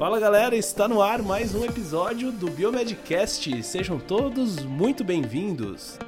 [0.00, 3.62] Fala galera, está no ar mais um episódio do Biomedcast.
[3.62, 5.98] Sejam todos muito bem-vindos.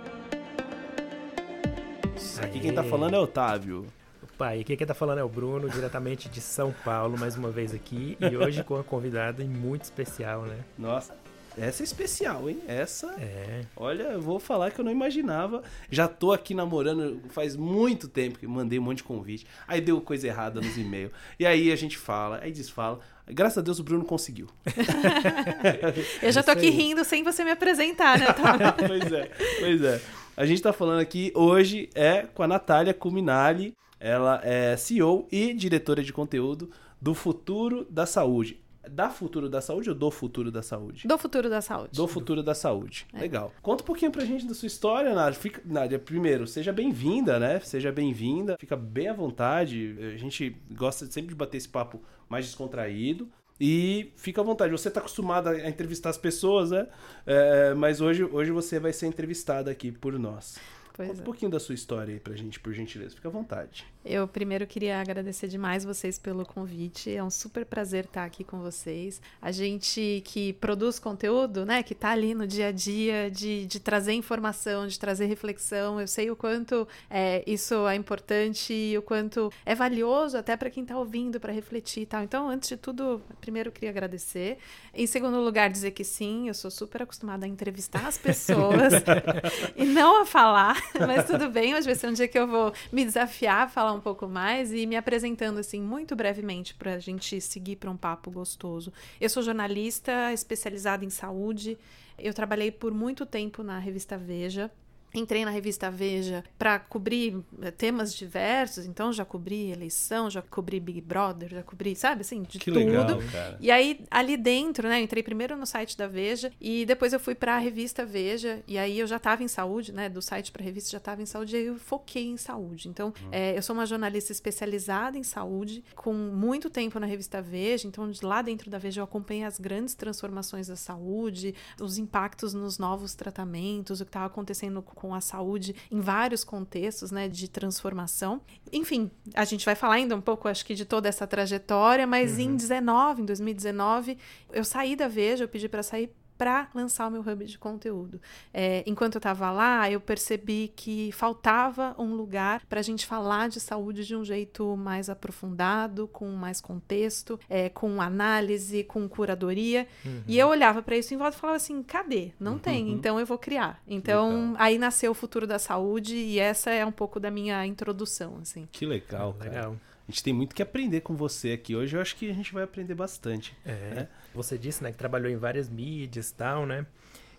[2.43, 3.85] Aqui quem tá falando é Otávio.
[4.23, 7.51] Opa, e aqui quem tá falando é o Bruno, diretamente de São Paulo, mais uma
[7.51, 8.17] vez aqui.
[8.19, 10.61] E hoje com uma convidada muito especial, né?
[10.79, 11.15] Nossa,
[11.59, 12.61] essa é especial, hein?
[12.67, 13.15] Essa.
[13.21, 13.63] É.
[13.77, 15.63] Olha, eu vou falar que eu não imaginava.
[15.91, 19.47] Já tô aqui namorando faz muito tempo que mandei um monte de convite.
[19.69, 21.13] Aí deu coisa errada nos e-mails.
[21.39, 23.01] E aí a gente fala, aí desfala.
[23.33, 24.49] Graças a Deus o Bruno conseguiu.
[26.23, 28.27] eu já tô aqui rindo sem você me apresentar, né?
[28.87, 30.01] pois é, pois é.
[30.37, 33.75] A gente tá falando aqui hoje é com a Natália Cuminali.
[34.01, 39.91] Ela é CEO e diretora de conteúdo do Futuro da Saúde da Futuro da Saúde
[39.91, 41.07] ou do Futuro da Saúde?
[41.07, 41.97] Do Futuro da Saúde.
[41.97, 43.07] Do Futuro da Saúde.
[43.13, 43.21] É.
[43.21, 43.53] Legal.
[43.63, 45.39] Conta um pouquinho pra gente da sua história, Nádia.
[45.39, 47.61] Fica, Nádia, primeiro, seja bem-vinda, né?
[47.61, 48.57] Seja bem-vinda.
[48.59, 49.97] Fica bem à vontade.
[50.15, 53.29] A gente gosta sempre de bater esse papo mais descontraído.
[53.61, 54.73] E fica à vontade.
[54.73, 56.89] Você está acostumado a entrevistar as pessoas, né?
[57.25, 60.59] É, mas hoje, hoje você vai ser entrevistada aqui por nós.
[60.93, 61.23] Pois Conta é.
[61.23, 63.15] um pouquinho da sua história aí pra gente, por gentileza.
[63.15, 63.87] Fica à vontade.
[64.05, 67.15] Eu primeiro queria agradecer demais vocês pelo convite.
[67.15, 69.21] É um super prazer estar aqui com vocês.
[69.41, 73.79] A gente que produz conteúdo, né, que está ali no dia a dia, de, de
[73.79, 76.01] trazer informação, de trazer reflexão.
[76.01, 80.69] Eu sei o quanto é, isso é importante e o quanto é valioso até para
[80.69, 82.25] quem está ouvindo, para refletir e tal.
[82.25, 84.59] Então, antes de tudo, primeiro queria agradecer.
[84.93, 88.95] Em segundo lugar, dizer que sim, eu sou super acostumada a entrevistar as pessoas
[89.77, 91.75] e não a falar, mas tudo bem.
[91.75, 94.29] Hoje vai ser um dia que eu vou me desafiar a falar falar um pouco
[94.29, 98.93] mais e me apresentando assim muito brevemente para a gente seguir para um papo gostoso.
[99.21, 101.79] Eu sou jornalista especializada em saúde.
[102.19, 104.71] Eu trabalhei por muito tempo na revista Veja,
[105.15, 110.81] Entrei na revista Veja para cobrir eh, temas diversos, então já cobri eleição, já cobri
[110.81, 112.79] Big Brother, já cobri, sabe, assim, de que tudo.
[112.79, 113.59] Legal, cara.
[113.61, 117.21] E aí, ali dentro, né, eu entrei primeiro no site da Veja e depois eu
[117.21, 120.51] fui para a revista Veja, e aí eu já estava em saúde, né, do site
[120.51, 122.89] para a revista já estava em saúde, e aí eu foquei em saúde.
[122.89, 123.29] Então, uhum.
[123.31, 128.11] é, eu sou uma jornalista especializada em saúde, com muito tempo na revista Veja, então
[128.11, 132.79] de lá dentro da Veja eu acompanhei as grandes transformações da saúde, os impactos nos
[132.79, 138.43] novos tratamentos, o que estava acontecendo com a saúde em vários contextos, né, de transformação.
[138.71, 142.35] Enfim, a gente vai falar ainda um pouco, acho que de toda essa trajetória, mas
[142.35, 142.41] uhum.
[142.41, 144.19] em 19, em 2019,
[144.53, 146.11] eu saí da Veja, eu pedi para sair
[146.43, 148.21] para lançar o meu hub de conteúdo.
[148.53, 153.49] É, enquanto eu estava lá, eu percebi que faltava um lugar para a gente falar
[153.49, 159.87] de saúde de um jeito mais aprofundado, com mais contexto, é, com análise, com curadoria.
[160.05, 160.25] Uhum.
[160.27, 162.33] E eu olhava para isso em volta e falava assim: cadê?
[162.41, 162.59] Não uhum.
[162.59, 163.81] tem, então eu vou criar.
[163.87, 168.39] Então aí nasceu o futuro da saúde e essa é um pouco da minha introdução.
[168.43, 168.69] Assim.
[168.73, 169.49] Que legal, cara.
[169.49, 169.77] Legal.
[170.09, 171.97] A gente tem muito que aprender com você aqui hoje.
[171.97, 173.57] Eu acho que a gente vai aprender bastante.
[173.65, 173.95] É.
[173.95, 174.09] Né?
[174.35, 176.87] Você disse, né, que trabalhou em várias mídias e tal, né?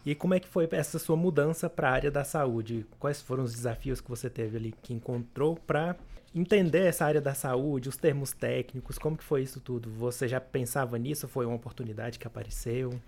[0.05, 2.85] E como é que foi essa sua mudança para a área da saúde?
[2.99, 5.95] Quais foram os desafios que você teve ali, que encontrou para
[6.35, 8.97] entender essa área da saúde, os termos técnicos?
[8.97, 9.89] Como que foi isso tudo?
[9.91, 11.27] Você já pensava nisso?
[11.27, 12.99] Foi uma oportunidade que apareceu?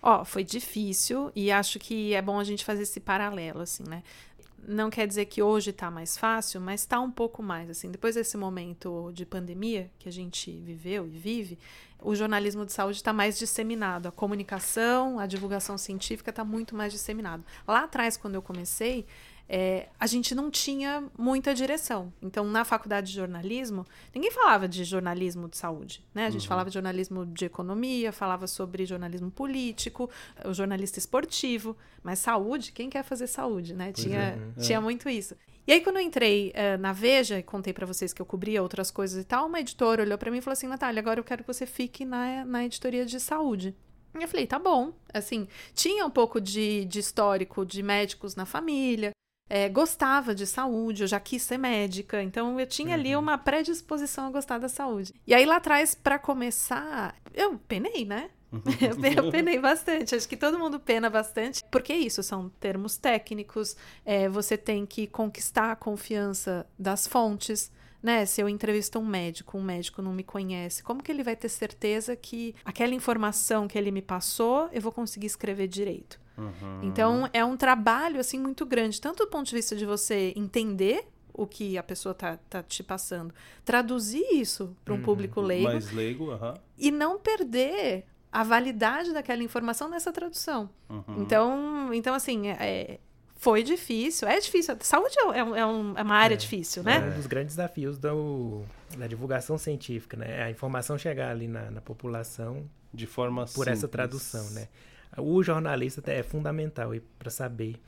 [0.00, 3.82] Ó, oh, foi difícil e acho que é bom a gente fazer esse paralelo, assim,
[3.86, 4.02] né?
[4.66, 7.70] Não quer dizer que hoje está mais fácil, mas está um pouco mais.
[7.70, 11.58] Assim, depois desse momento de pandemia que a gente viveu e vive,
[12.00, 14.06] o jornalismo de saúde está mais disseminado.
[14.06, 17.44] A comunicação, a divulgação científica está muito mais disseminado.
[17.66, 19.06] Lá atrás, quando eu comecei,
[19.48, 22.12] é, a gente não tinha muita direção.
[22.20, 26.04] Então, na faculdade de jornalismo, ninguém falava de jornalismo de saúde.
[26.14, 26.26] Né?
[26.26, 26.48] A gente uhum.
[26.48, 30.10] falava de jornalismo de economia, falava sobre jornalismo político,
[30.44, 33.72] o jornalista esportivo, mas saúde, quem quer fazer saúde?
[33.72, 33.90] Né?
[33.92, 34.60] tinha, é, é.
[34.60, 35.34] tinha muito isso.
[35.66, 38.62] E aí, quando eu entrei uh, na Veja e contei para vocês que eu cobria
[38.62, 41.24] outras coisas e tal, uma editora olhou para mim e falou assim: Natália, agora eu
[41.24, 43.76] quero que você fique na, na editoria de saúde.
[44.18, 44.92] E eu falei, tá bom.
[45.12, 49.10] Assim, tinha um pouco de, de histórico de médicos na família,
[49.48, 53.22] é, gostava de saúde, eu já quis ser médica, então eu tinha ali uhum.
[53.22, 55.14] uma predisposição a gostar da saúde.
[55.26, 58.30] E aí lá atrás, para começar, eu penei, né?
[58.52, 58.62] Uhum.
[59.16, 63.76] eu penei bastante, acho que todo mundo pena bastante, porque é isso são termos técnicos,
[64.04, 67.70] é, você tem que conquistar a confiança das fontes.
[68.00, 71.34] Né, se eu entrevisto um médico, um médico não me conhece, como que ele vai
[71.34, 76.20] ter certeza que aquela informação que ele me passou eu vou conseguir escrever direito?
[76.38, 76.80] Uhum.
[76.82, 81.06] Então é um trabalho assim muito grande, tanto do ponto de vista de você entender
[81.32, 83.32] o que a pessoa tá, tá te passando,
[83.64, 85.02] traduzir isso para um uhum.
[85.02, 86.54] público leigo, Mais leigo uhum.
[86.76, 90.68] e não perder a validade daquela informação nessa tradução.
[90.88, 91.22] Uhum.
[91.22, 92.98] Então, então assim, é,
[93.36, 94.28] foi difícil.
[94.28, 94.76] É difícil.
[94.80, 96.96] Saúde é, é, um, é uma área é, difícil, né?
[96.96, 98.62] É um dos grandes desafios do,
[98.96, 100.42] da divulgação científica, né?
[100.42, 103.68] A informação chegar ali na, na população De forma por simples.
[103.78, 104.68] essa tradução, né?
[105.16, 107.80] O jornalista é fundamental para saber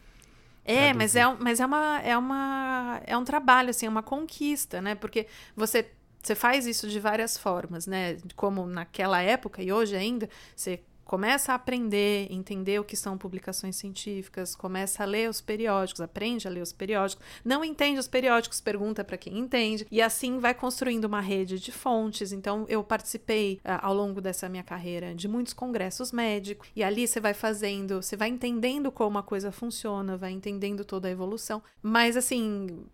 [0.64, 4.80] é, mas é, mas é uma é uma é um trabalho assim, é uma conquista,
[4.80, 4.94] né?
[4.94, 5.26] Porque
[5.56, 5.90] você
[6.22, 8.18] você faz isso de várias formas, né?
[8.36, 13.74] Como naquela época e hoje ainda, você começa a aprender, entender o que são publicações
[13.74, 18.60] científicas, começa a ler os periódicos, aprende a ler os periódicos, não entende os periódicos,
[18.60, 22.30] pergunta para quem entende, e assim vai construindo uma rede de fontes.
[22.30, 27.08] Então, eu participei uh, ao longo dessa minha carreira de muitos congressos médicos, e ali
[27.08, 31.60] você vai fazendo, você vai entendendo como a coisa funciona, vai entendendo toda a evolução,
[31.82, 32.86] mas assim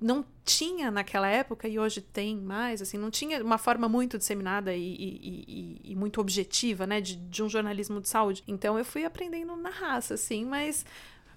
[0.00, 4.74] não tinha naquela época e hoje tem mais, assim, não tinha uma forma muito disseminada
[4.74, 5.44] e, e,
[5.84, 8.42] e, e muito objetiva, né, de, de, um jornalismo de saúde.
[8.46, 10.84] Então eu fui aprendendo na raça, assim, mas,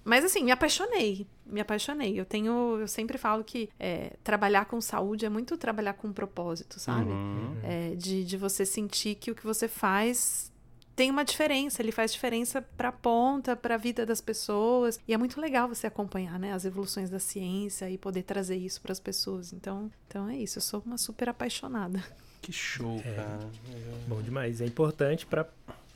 [0.04, 2.18] mas assim, me apaixonei, me apaixonei.
[2.18, 6.12] Eu tenho, eu sempre falo que é, trabalhar com saúde é muito trabalhar com um
[6.12, 7.10] propósito, sabe?
[7.10, 7.56] Uhum.
[7.62, 10.49] É, de, de você sentir que o que você faz
[10.96, 15.00] tem uma diferença, ele faz diferença para a ponta, para a vida das pessoas.
[15.08, 18.80] E é muito legal você acompanhar, né, as evoluções da ciência e poder trazer isso
[18.80, 19.52] para as pessoas.
[19.52, 22.02] Então, então é isso, eu sou uma super apaixonada.
[22.42, 23.50] Que show, é, cara.
[24.08, 24.60] Bom demais.
[24.60, 25.46] É importante para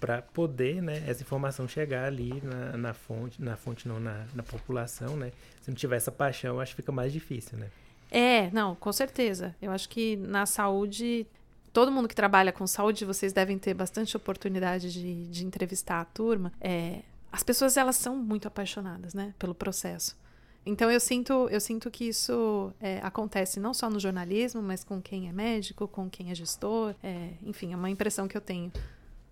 [0.05, 4.43] para poder, né, essa informação chegar ali na, na fonte, na fonte não, na, na
[4.43, 5.33] população, né?
[5.63, 7.71] Se não tiver essa paixão, acho que fica mais difícil, né?
[8.11, 9.57] É, não, com certeza.
[9.63, 11.27] Eu acho que na saúde
[11.75, 16.05] todo mundo que trabalha com saúde, vocês devem ter bastante oportunidade de, de entrevistar a
[16.05, 16.53] turma.
[16.61, 20.17] É, as pessoas elas são muito apaixonadas, né, pelo processo.
[20.65, 25.03] Então eu sinto, eu sinto que isso é, acontece não só no jornalismo, mas com
[25.03, 26.95] quem é médico, com quem é gestor.
[27.03, 28.73] É, enfim, é uma impressão que eu tenho.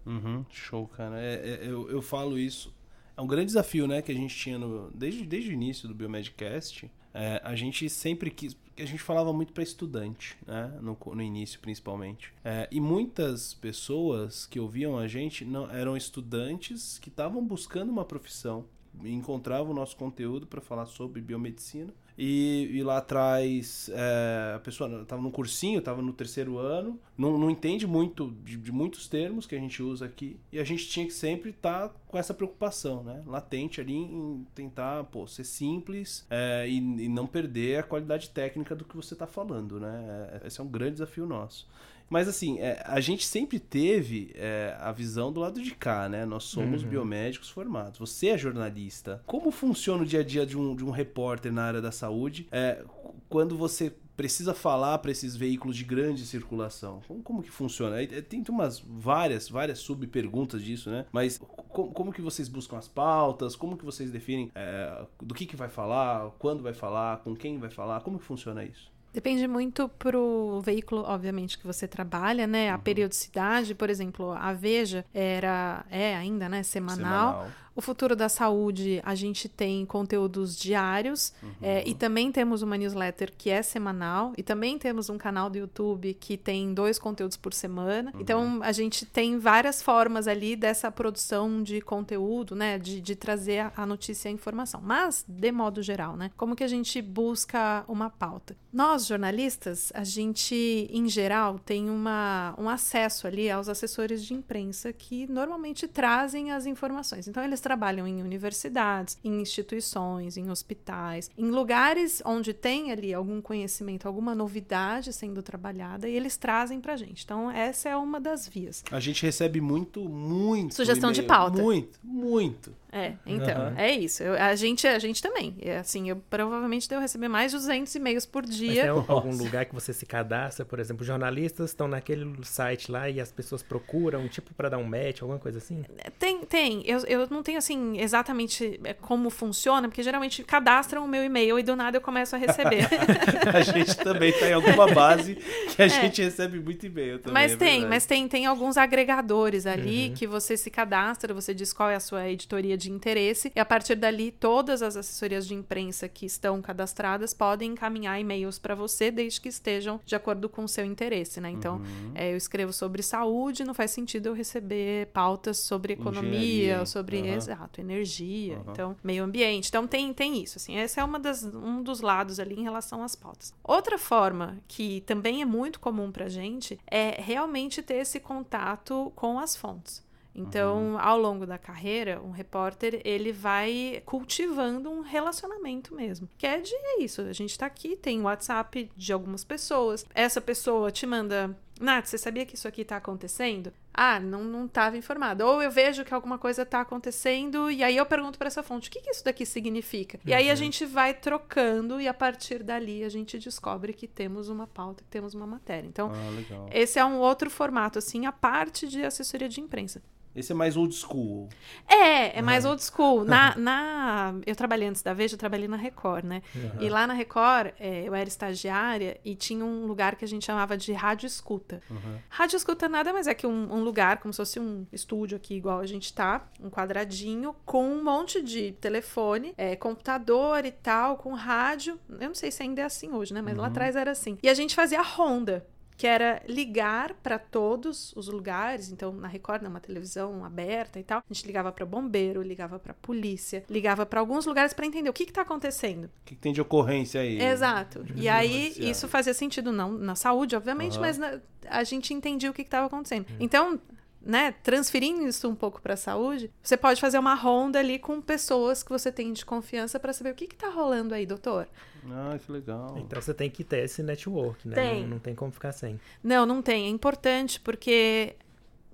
[0.04, 1.18] Uhum, show, cara.
[1.18, 2.74] É, é, eu, eu falo isso.
[3.16, 5.94] É um grande desafio, né, que a gente tinha no, desde, desde o início do
[5.94, 6.90] Biomedcast.
[7.14, 10.72] É, a gente sempre quis a gente falava muito para estudante, né?
[10.80, 12.32] No, no, início, principalmente.
[12.42, 18.04] É, e muitas pessoas que ouviam a gente não eram estudantes que estavam buscando uma
[18.04, 18.64] profissão,
[19.04, 25.02] encontravam o nosso conteúdo para falar sobre biomedicina e, e lá atrás, é, a pessoa
[25.02, 29.46] estava no cursinho, estava no terceiro ano, não, não entende muito de, de, muitos termos
[29.46, 30.38] que a gente usa aqui.
[30.52, 33.22] E a gente tinha que sempre estar tá com essa preocupação, né?
[33.26, 38.74] Latente ali em tentar, pô, ser simples é, e, e, não perder a qualidade técnica
[38.74, 40.40] do que você está falando, né?
[40.42, 41.66] É, esse é um grande desafio nosso.
[42.12, 46.26] Mas assim, é, a gente sempre teve é, a visão do lado de cá, né?
[46.26, 46.90] Nós somos uhum.
[46.90, 47.98] biomédicos formados.
[47.98, 49.22] Você é jornalista.
[49.26, 52.46] Como funciona o dia a dia de um, de um repórter na área da saúde
[52.52, 52.84] é,
[53.30, 57.00] quando você precisa falar para esses veículos de grande circulação?
[57.08, 57.96] Como, como que funciona?
[58.28, 61.06] Tem umas várias, várias sub-perguntas disso, né?
[61.10, 61.38] Mas
[61.70, 63.56] como, como, que vocês buscam as pautas?
[63.56, 66.30] Como que vocês definem é, do que, que vai falar?
[66.38, 67.20] Quando vai falar?
[67.20, 68.02] Com quem vai falar?
[68.02, 68.91] Como que funciona isso?
[69.12, 72.70] Depende muito pro veículo, obviamente, que você trabalha, né?
[72.70, 72.80] A uhum.
[72.80, 76.62] periodicidade, por exemplo, a Veja era, é ainda, né?
[76.62, 77.32] Semanal.
[77.32, 77.50] Semanal.
[77.74, 81.50] O Futuro da Saúde, a gente tem conteúdos diários uhum.
[81.62, 85.56] é, e também temos uma newsletter que é semanal e também temos um canal do
[85.56, 88.10] YouTube que tem dois conteúdos por semana.
[88.14, 88.20] Uhum.
[88.20, 92.78] Então, a gente tem várias formas ali dessa produção de conteúdo, né?
[92.78, 94.80] De, de trazer a, a notícia e a informação.
[94.82, 96.30] Mas, de modo geral, né?
[96.36, 98.56] Como que a gente busca uma pauta?
[98.72, 104.92] Nós, jornalistas, a gente, em geral, tem uma, um acesso ali aos assessores de imprensa
[104.92, 107.28] que normalmente trazem as informações.
[107.28, 113.40] Então, eles trabalham em universidades, em instituições, em hospitais, em lugares onde tem ali algum
[113.40, 117.24] conhecimento, alguma novidade sendo trabalhada e eles trazem pra gente.
[117.24, 118.84] Então, essa é uma das vias.
[118.90, 120.74] A gente recebe muito, muito.
[120.74, 121.62] Sugestão de pauta.
[121.62, 122.82] Muito, muito.
[122.94, 123.78] É, então, uhum.
[123.78, 124.22] é isso.
[124.22, 125.56] Eu, a, gente, a gente também.
[125.62, 128.92] É, assim, eu provavelmente devo receber mais de 200 e-mails por dia.
[128.94, 133.08] Mas tem algum lugar que você se cadastra, por exemplo, jornalistas estão naquele site lá
[133.08, 135.82] e as pessoas procuram, tipo, para dar um match, alguma coisa assim?
[136.18, 136.82] Tem, tem.
[136.86, 141.58] Eu, eu não tenho, assim, exatamente é, como funciona, porque geralmente cadastram o meu e-mail
[141.58, 142.88] e do nada eu começo a receber.
[143.54, 145.88] a gente também tá em alguma base que a é.
[145.88, 147.34] gente recebe muito e-mail também.
[147.34, 150.14] Mas é tem, mas tem, tem alguns agregadores ali uhum.
[150.14, 153.64] que você se cadastra, você diz qual é a sua editoria de interesse, e a
[153.64, 159.10] partir dali, todas as assessorias de imprensa que estão cadastradas podem encaminhar e-mails para você,
[159.10, 161.50] desde que estejam de acordo com o seu interesse, né?
[161.50, 162.12] Então, uhum.
[162.14, 166.86] é, eu escrevo sobre saúde, não faz sentido eu receber pautas sobre economia, Engenharia.
[166.86, 167.26] sobre, uhum.
[167.42, 168.64] Exato, energia, uhum.
[168.68, 169.68] então, meio ambiente.
[169.68, 173.02] Então, tem, tem isso, assim, esse é uma das, um dos lados ali em relação
[173.02, 173.54] às pautas.
[173.62, 179.38] Outra forma que também é muito comum pra gente é realmente ter esse contato com
[179.38, 180.02] as fontes.
[180.34, 180.98] Então, uhum.
[180.98, 186.28] ao longo da carreira, um repórter ele vai cultivando um relacionamento mesmo.
[186.38, 187.20] Que é de é isso.
[187.22, 190.06] A gente tá aqui, tem o WhatsApp de algumas pessoas.
[190.14, 193.72] Essa pessoa te manda Nath, você sabia que isso aqui está acontecendo?
[193.92, 195.44] Ah, não estava informado.
[195.44, 198.88] Ou eu vejo que alguma coisa está acontecendo e aí eu pergunto para essa fonte,
[198.88, 200.18] o que, que isso daqui significa?
[200.18, 200.30] Uhum.
[200.30, 200.56] E aí a uhum.
[200.56, 205.10] gente vai trocando e a partir dali a gente descobre que temos uma pauta, que
[205.10, 205.86] temos uma matéria.
[205.86, 210.02] Então, ah, esse é um outro formato, assim, a parte de assessoria de imprensa.
[210.34, 211.48] Esse é mais old school.
[211.86, 213.24] É, é mais old school.
[213.24, 216.42] Na, na, eu trabalhei antes da Veja, eu trabalhei na Record, né?
[216.54, 216.82] Uhum.
[216.82, 220.46] E lá na Record, é, eu era estagiária e tinha um lugar que a gente
[220.46, 221.82] chamava de rádio escuta.
[221.90, 222.18] Uhum.
[222.30, 225.54] Rádio escuta nada mais é que um, um, lugar, como se fosse um estúdio aqui,
[225.54, 231.18] igual a gente tá, um quadradinho, com um monte de telefone, é, computador e tal,
[231.18, 231.98] com rádio.
[232.08, 233.42] Eu não sei se ainda é assim hoje, né?
[233.42, 233.62] Mas uhum.
[233.62, 234.38] lá atrás era assim.
[234.42, 235.66] E a gente fazia ronda
[236.02, 241.20] que era ligar para todos os lugares, então na Record, numa televisão aberta e tal,
[241.20, 245.12] a gente ligava para bombeiro, ligava para polícia, ligava para alguns lugares para entender o
[245.12, 246.06] que está acontecendo.
[246.06, 247.40] O que, que, tem de ocorrência aí?
[247.40, 248.04] Exato.
[248.16, 251.02] E aí isso fazia sentido não na saúde, obviamente, uhum.
[251.02, 253.28] mas na, a gente entendia o que estava acontecendo.
[253.30, 253.36] Uhum.
[253.38, 253.80] Então
[254.24, 258.20] né, transferindo isso um pouco para a saúde, você pode fazer uma ronda ali com
[258.20, 261.68] pessoas que você tem de confiança para saber o que está rolando aí, doutor.
[262.08, 262.96] Ah, que legal.
[262.98, 264.74] Então você tem que ter esse network, né?
[264.74, 265.02] Tem.
[265.02, 266.00] Não, não tem como ficar sem.
[266.22, 266.86] Não, não tem.
[266.86, 268.36] É importante porque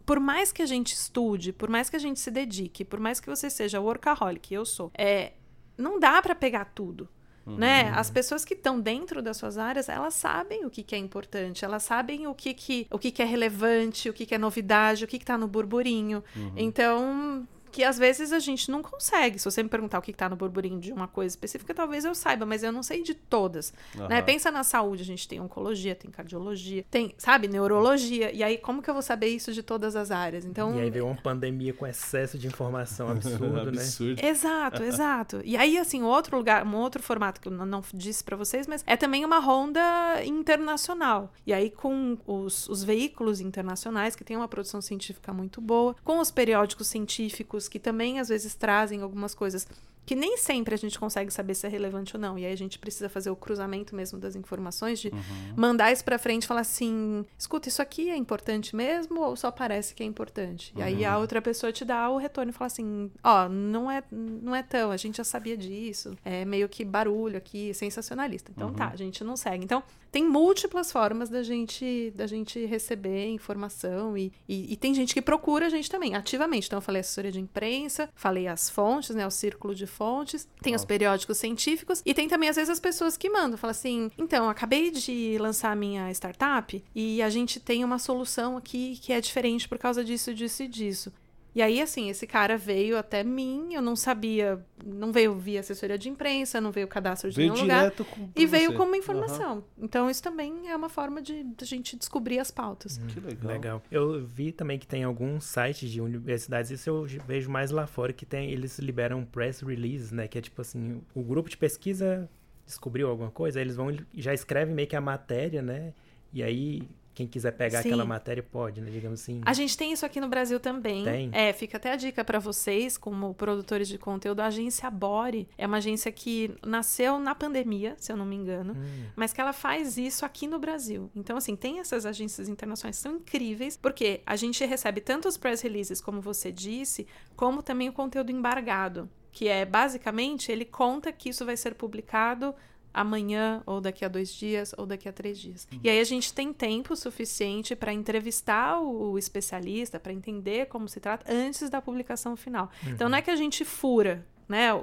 [0.05, 3.21] por mais que a gente estude, por mais que a gente se dedique, por mais
[3.21, 5.33] que você seja workaholic, eu sou, é,
[5.77, 7.09] não dá para pegar tudo.
[7.57, 7.85] Né?
[7.85, 7.90] Uhum.
[7.90, 7.93] Né?
[7.95, 11.64] As pessoas que estão dentro das suas áreas, elas sabem o que, que é importante,
[11.64, 15.05] elas sabem o que, que, o que, que é relevante, o que, que é novidade,
[15.05, 16.23] o que está no burburinho.
[16.37, 16.52] Uhum.
[16.57, 17.47] Então,
[17.79, 19.39] que às vezes a gente não consegue.
[19.39, 22.13] Se você me perguntar o que está no burburinho de uma coisa específica, talvez eu
[22.13, 23.73] saiba, mas eu não sei de todas.
[23.97, 24.09] Uhum.
[24.09, 24.21] Né?
[24.21, 28.33] Pensa na saúde, a gente tem oncologia, tem cardiologia, tem, sabe, neurologia.
[28.33, 30.45] E aí, como que eu vou saber isso de todas as áreas?
[30.45, 33.81] Então, e aí veio uma pandemia com excesso de informação absurdo, né?
[33.81, 34.21] absurdo.
[34.21, 34.29] né?
[34.29, 35.41] Exato, exato.
[35.45, 38.83] E aí, assim, outro lugar, um outro formato que eu não disse para vocês, mas
[38.89, 39.81] é também uma ronda
[40.25, 41.33] internacional.
[41.47, 46.19] E aí, com os, os veículos internacionais, que tem uma produção científica muito boa, com
[46.19, 49.67] os periódicos científicos que também às vezes trazem algumas coisas
[50.09, 52.39] que nem sempre a gente consegue saber se é relevante ou não.
[52.39, 55.55] E aí a gente precisa fazer o cruzamento mesmo das informações, de uhum.
[55.55, 59.51] mandar isso para frente e falar assim: escuta, isso aqui é importante mesmo ou só
[59.51, 60.73] parece que é importante?
[60.75, 60.81] Uhum.
[60.81, 61.21] E aí a uhum.
[61.21, 64.63] outra pessoa te dá o retorno e fala assim: ó, oh, não é, não é
[64.63, 68.51] tão, a gente já sabia disso, é meio que barulho aqui, sensacionalista.
[68.51, 68.89] Então tá, uhum.
[68.89, 69.63] tá, a gente não segue.
[69.63, 75.15] Então tem múltiplas formas da gente da gente receber informação e, e, e, tem gente
[75.15, 76.67] que procura a gente também, ativamente.
[76.67, 80.73] Então eu falei assessoria de imprensa, falei as fontes, né, o círculo de fontes, tem
[80.73, 80.85] Nossa.
[80.85, 84.49] os periódicos científicos e tem também às vezes as pessoas que mandam, falam assim: "Então,
[84.49, 89.21] acabei de lançar a minha startup e a gente tem uma solução aqui que é
[89.21, 91.12] diferente por causa disso, disso e disso".
[91.59, 95.99] E aí, assim, esse cara veio até mim, eu não sabia, não veio via assessoria
[95.99, 97.91] de imprensa, não veio cadastro de veio nenhum lugar.
[97.91, 99.57] Com, e veio como informação.
[99.57, 99.85] Uhum.
[99.85, 102.99] Então, isso também é uma forma de, de a gente descobrir as pautas.
[102.99, 103.53] Hum, que legal.
[103.53, 103.83] legal.
[103.91, 108.12] Eu vi também que tem alguns sites de universidades, isso eu vejo mais lá fora,
[108.12, 110.29] que tem, eles liberam press release, né?
[110.29, 112.31] Que é tipo assim, o grupo de pesquisa
[112.65, 115.93] descobriu alguma coisa, eles vão já escrevem meio que a matéria, né?
[116.33, 116.88] E aí
[117.19, 117.89] quem quiser pegar Sim.
[117.89, 118.89] aquela matéria pode, né?
[118.93, 119.41] Digamos assim.
[119.45, 121.03] A gente tem isso aqui no Brasil também.
[121.03, 121.31] Tem.
[121.33, 124.39] É, fica até a dica para vocês, como produtores de conteúdo.
[124.39, 128.75] A agência Bore é uma agência que nasceu na pandemia, se eu não me engano,
[128.75, 129.07] hum.
[129.17, 131.11] mas que ela faz isso aqui no Brasil.
[131.13, 135.37] Então, assim, tem essas agências internacionais que são incríveis, porque a gente recebe tanto os
[135.37, 141.13] press releases, como você disse, como também o conteúdo embargado que é basicamente ele conta
[141.13, 142.55] que isso vai ser publicado
[142.92, 145.66] amanhã, ou daqui a dois dias, ou daqui a três dias.
[145.73, 145.80] Uhum.
[145.85, 151.00] E aí a gente tem tempo suficiente para entrevistar o especialista, para entender como se
[151.00, 152.71] trata, antes da publicação final.
[152.85, 152.92] Uhum.
[152.92, 154.78] Então não é que a gente fura né, o,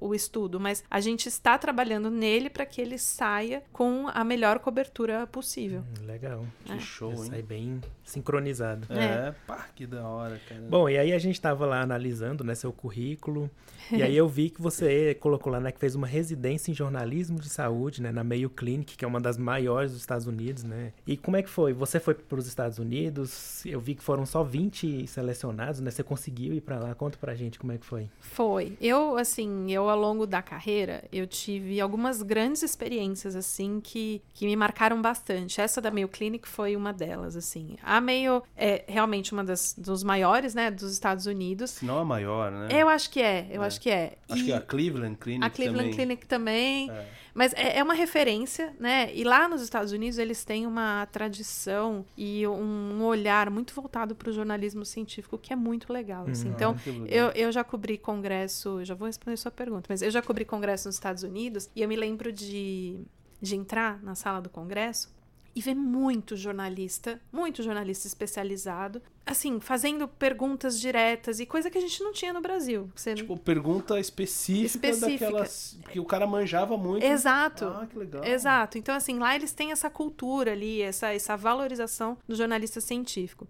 [0.00, 4.24] o, o, estudo, mas a gente está trabalhando nele para que ele saia com a
[4.24, 5.80] melhor cobertura possível.
[5.80, 6.44] Hum, legal.
[6.64, 6.78] Que é.
[6.78, 7.30] show, hein?
[7.30, 8.86] Sai bem sincronizado.
[8.90, 10.62] É, é, pá, que da hora, cara.
[10.68, 13.48] Bom, e aí a gente estava lá analisando, né, seu currículo,
[13.92, 17.38] e aí eu vi que você colocou lá, né, que fez uma residência em jornalismo
[17.38, 20.92] de saúde, né, na Mayo Clinic, que é uma das maiores dos Estados Unidos, né?
[21.06, 21.72] E como é que foi?
[21.72, 23.64] Você foi para os Estados Unidos?
[23.66, 25.90] Eu vi que foram só 20 selecionados, né?
[25.90, 26.94] Você conseguiu ir para lá?
[26.94, 28.08] Conta pra gente como é que foi.
[28.20, 28.76] Foi.
[28.80, 34.46] Eu, assim, eu ao longo da carreira, eu tive algumas grandes experiências, assim, que, que
[34.46, 35.60] me marcaram bastante.
[35.60, 37.76] Essa da Mayo Clinic foi uma delas, assim.
[37.82, 41.70] A Mayo é realmente uma das dos maiores, né, dos Estados Unidos.
[41.72, 42.68] Se não a maior, né?
[42.70, 43.66] Eu acho que é, eu é.
[43.66, 44.14] acho que é.
[44.28, 45.94] Acho e que é a Cleveland Clinic A Cleveland também.
[45.94, 46.90] Clinic também.
[46.90, 47.06] É.
[47.34, 49.14] Mas é, é, uma referência, né?
[49.14, 54.30] E lá nos Estados Unidos eles têm uma tradição e um olhar muito voltado para
[54.30, 56.26] o jornalismo científico que é muito legal.
[56.28, 56.48] Assim.
[56.48, 60.22] Hum, então, eu, eu já cobri congresso, já vou responder sua pergunta, mas eu já
[60.22, 63.00] cobri congresso nos Estados Unidos e eu me lembro de,
[63.40, 65.19] de entrar na sala do congresso
[65.54, 71.80] e vê muito jornalista, muito jornalista especializado, assim, fazendo perguntas diretas e coisa que a
[71.80, 72.90] gente não tinha no Brasil.
[72.94, 73.14] Você...
[73.14, 75.26] Tipo, pergunta específica, específica.
[75.26, 77.04] daquelas que o cara manjava muito.
[77.04, 77.64] Exato.
[77.66, 78.24] Ah, que legal.
[78.24, 78.78] Exato.
[78.78, 83.46] Então, assim, lá eles têm essa cultura ali, essa, essa valorização do jornalista científico.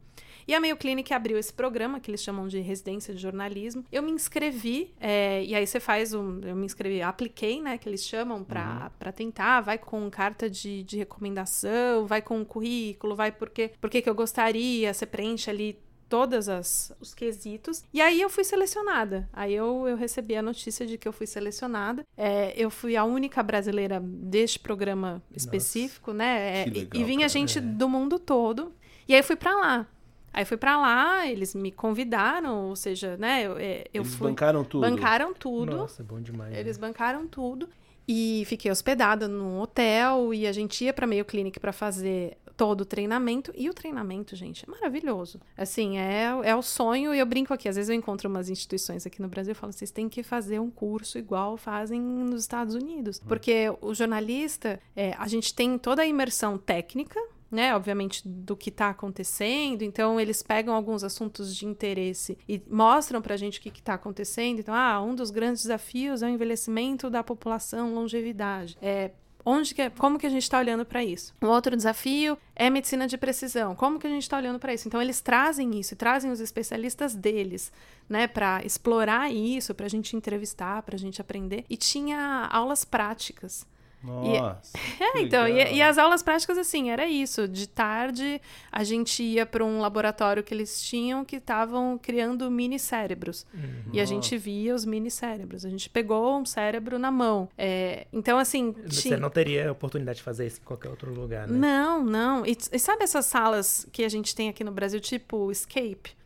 [0.51, 3.85] E a Mayo Clinic abriu esse programa que eles chamam de residência de jornalismo.
[3.93, 6.41] Eu me inscrevi, é, e aí você faz um.
[6.41, 7.79] Eu me inscrevi, apliquei, né?
[7.79, 9.13] Que eles chamam para uhum.
[9.13, 14.15] tentar, vai com carta de, de recomendação, vai com currículo, vai porque, porque que eu
[14.15, 15.79] gostaria, você preenche ali
[16.09, 17.85] todos os quesitos.
[17.95, 19.29] E aí eu fui selecionada.
[19.33, 22.05] Aí eu, eu recebi a notícia de que eu fui selecionada.
[22.17, 26.63] É, eu fui a única brasileira deste programa específico, Nossa, né?
[26.63, 27.61] É, legal, e, vinha cara, gente é.
[27.61, 28.75] do mundo todo.
[29.07, 29.87] E aí fui para lá.
[30.33, 34.29] Aí fui para lá, eles me convidaram, ou seja, né, eu, é, eu eles fui...
[34.29, 34.89] bancaram tudo?
[34.89, 35.77] Bancaram tudo.
[35.77, 36.57] Nossa, bom demais.
[36.57, 36.89] Eles né?
[36.89, 37.69] bancaram tudo.
[38.07, 42.83] E fiquei hospedada num hotel e a gente ia para meio Clinic para fazer todo
[42.83, 43.53] o treinamento.
[43.57, 45.41] E o treinamento, gente, é maravilhoso.
[45.57, 47.15] Assim, é, é o sonho.
[47.15, 49.73] E eu brinco aqui, às vezes eu encontro umas instituições aqui no Brasil e falo:
[49.73, 53.19] vocês têm que fazer um curso igual fazem nos Estados Unidos.
[53.19, 53.29] Uhum.
[53.29, 57.19] Porque o jornalista, é, a gente tem toda a imersão técnica
[57.51, 59.83] né, obviamente, do que está acontecendo.
[59.83, 63.95] Então, eles pegam alguns assuntos de interesse e mostram para a gente o que está
[63.95, 64.61] acontecendo.
[64.61, 68.79] Então, ah, um dos grandes desafios é o envelhecimento da população, longevidade.
[68.81, 69.11] É,
[69.45, 71.35] onde que, é, como que a gente está olhando para isso?
[71.43, 73.75] Um outro desafio é medicina de precisão.
[73.75, 74.87] Como que a gente está olhando para isso?
[74.87, 77.73] Então, eles trazem isso, trazem os especialistas deles,
[78.09, 81.65] né, para explorar isso, para a gente entrevistar, para a gente aprender.
[81.69, 83.67] E tinha aulas práticas.
[84.03, 84.79] Nossa.
[85.01, 87.49] E, é, então, e, e, as aulas práticas, assim, era isso.
[87.49, 88.41] De tarde,
[88.71, 93.47] a gente ia para um laboratório que eles tinham que estavam criando mini cérebros.
[93.53, 93.91] Uhum.
[93.93, 95.65] E a gente via os mini cérebros.
[95.65, 97.49] A gente pegou um cérebro na mão.
[97.57, 98.75] É, então, assim.
[98.87, 99.17] Você tinha...
[99.17, 101.59] não teria oportunidade de fazer isso em qualquer outro lugar, né?
[101.59, 102.47] Não, não.
[102.47, 106.20] E, e sabe essas salas que a gente tem aqui no Brasil, tipo Escape?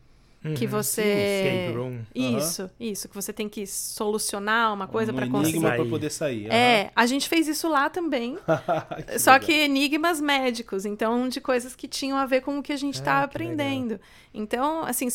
[0.53, 0.71] Que uhum.
[0.71, 1.99] você escape room.
[2.13, 2.69] isso uhum.
[2.79, 6.53] isso que você tem que solucionar uma coisa um para conseguir para poder sair uhum.
[6.53, 8.37] é a gente fez isso lá também
[9.07, 9.47] que só legal.
[9.47, 12.95] que enigmas médicos então de coisas que tinham a ver com o que a gente
[12.95, 14.07] estava ah, aprendendo legal.
[14.33, 15.07] então assim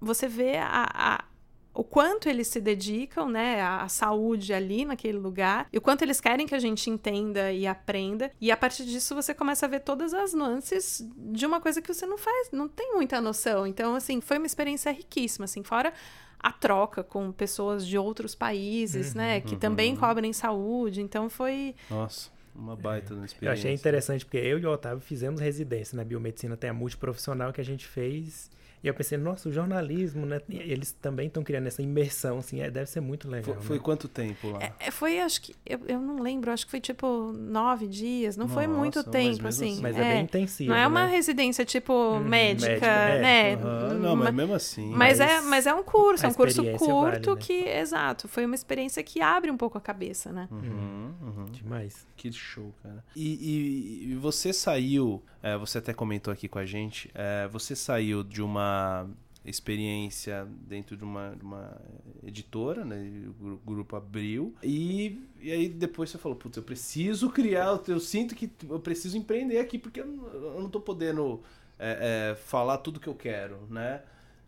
[0.00, 1.24] você vê a, a
[1.74, 6.20] o quanto eles se dedicam, né, à saúde ali naquele lugar, e o quanto eles
[6.20, 8.30] querem que a gente entenda e aprenda.
[8.40, 11.92] E a partir disso você começa a ver todas as nuances de uma coisa que
[11.92, 13.66] você não faz, não tem muita noção.
[13.66, 15.92] Então, assim, foi uma experiência riquíssima, assim, fora
[16.38, 19.58] a troca com pessoas de outros países, uhum, né, que uhum.
[19.58, 21.00] também cobrem saúde.
[21.00, 22.30] Então foi Nossa.
[22.54, 23.24] Uma baita é.
[23.24, 23.46] experiência.
[23.46, 27.52] Eu achei interessante porque eu e o Otávio fizemos residência na biomedicina, tem a multiprofissional
[27.52, 28.50] que a gente fez
[28.84, 30.42] e eu pensei, nossa, o jornalismo, né?
[30.46, 33.54] Eles também estão criando essa imersão, assim, é, deve ser muito legal.
[33.54, 33.82] Foi, foi né?
[33.82, 34.62] quanto tempo lá?
[34.62, 38.36] É, é, foi, acho que, eu, eu não lembro, acho que foi tipo nove dias,
[38.36, 39.72] não nossa, foi muito tempo, assim.
[39.72, 39.80] assim.
[39.80, 40.68] Mas é, bem intensivo.
[40.68, 41.12] Não é uma né?
[41.12, 43.20] residência, tipo, hum, médica, médica, é.
[43.22, 43.56] né?
[43.56, 44.90] Uhum, não, mas mesmo assim.
[44.90, 47.36] Mas, mas, é, mas é um curso, é um curso curto vale, né?
[47.40, 50.46] que, exato, foi uma experiência que abre um pouco a cabeça, né?
[50.50, 51.44] Uhum, uhum.
[51.46, 52.06] Demais.
[52.18, 53.02] Que show, cara.
[53.16, 57.76] E, e, e você saiu, é, você até comentou aqui com a gente, é, você
[57.76, 59.06] saiu de uma
[59.44, 61.78] experiência dentro de uma, de uma
[62.26, 62.96] editora, né?
[63.38, 64.54] O grupo abriu.
[64.62, 69.18] E, e aí depois você falou, putz, eu preciso criar, eu sinto que eu preciso
[69.18, 71.42] empreender aqui, porque eu não, eu não tô podendo
[71.78, 74.00] é, é, falar tudo que eu quero, né?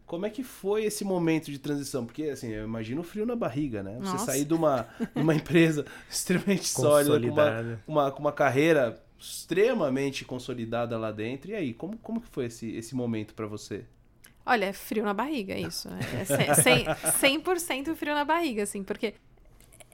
[0.06, 2.06] Como é que foi esse momento de transição?
[2.06, 3.98] Porque, assim, eu imagino o frio na barriga, né?
[3.98, 4.24] Você Nossa.
[4.24, 10.24] sair de uma, de uma empresa extremamente sólida, com uma, uma, com uma carreira extremamente
[10.24, 11.50] consolidada lá dentro.
[11.50, 13.85] E aí, como, como que foi esse, esse momento para você?
[14.44, 15.88] Olha, é frio na barriga, é isso.
[15.88, 19.14] É 100%, 100 frio na barriga, assim, porque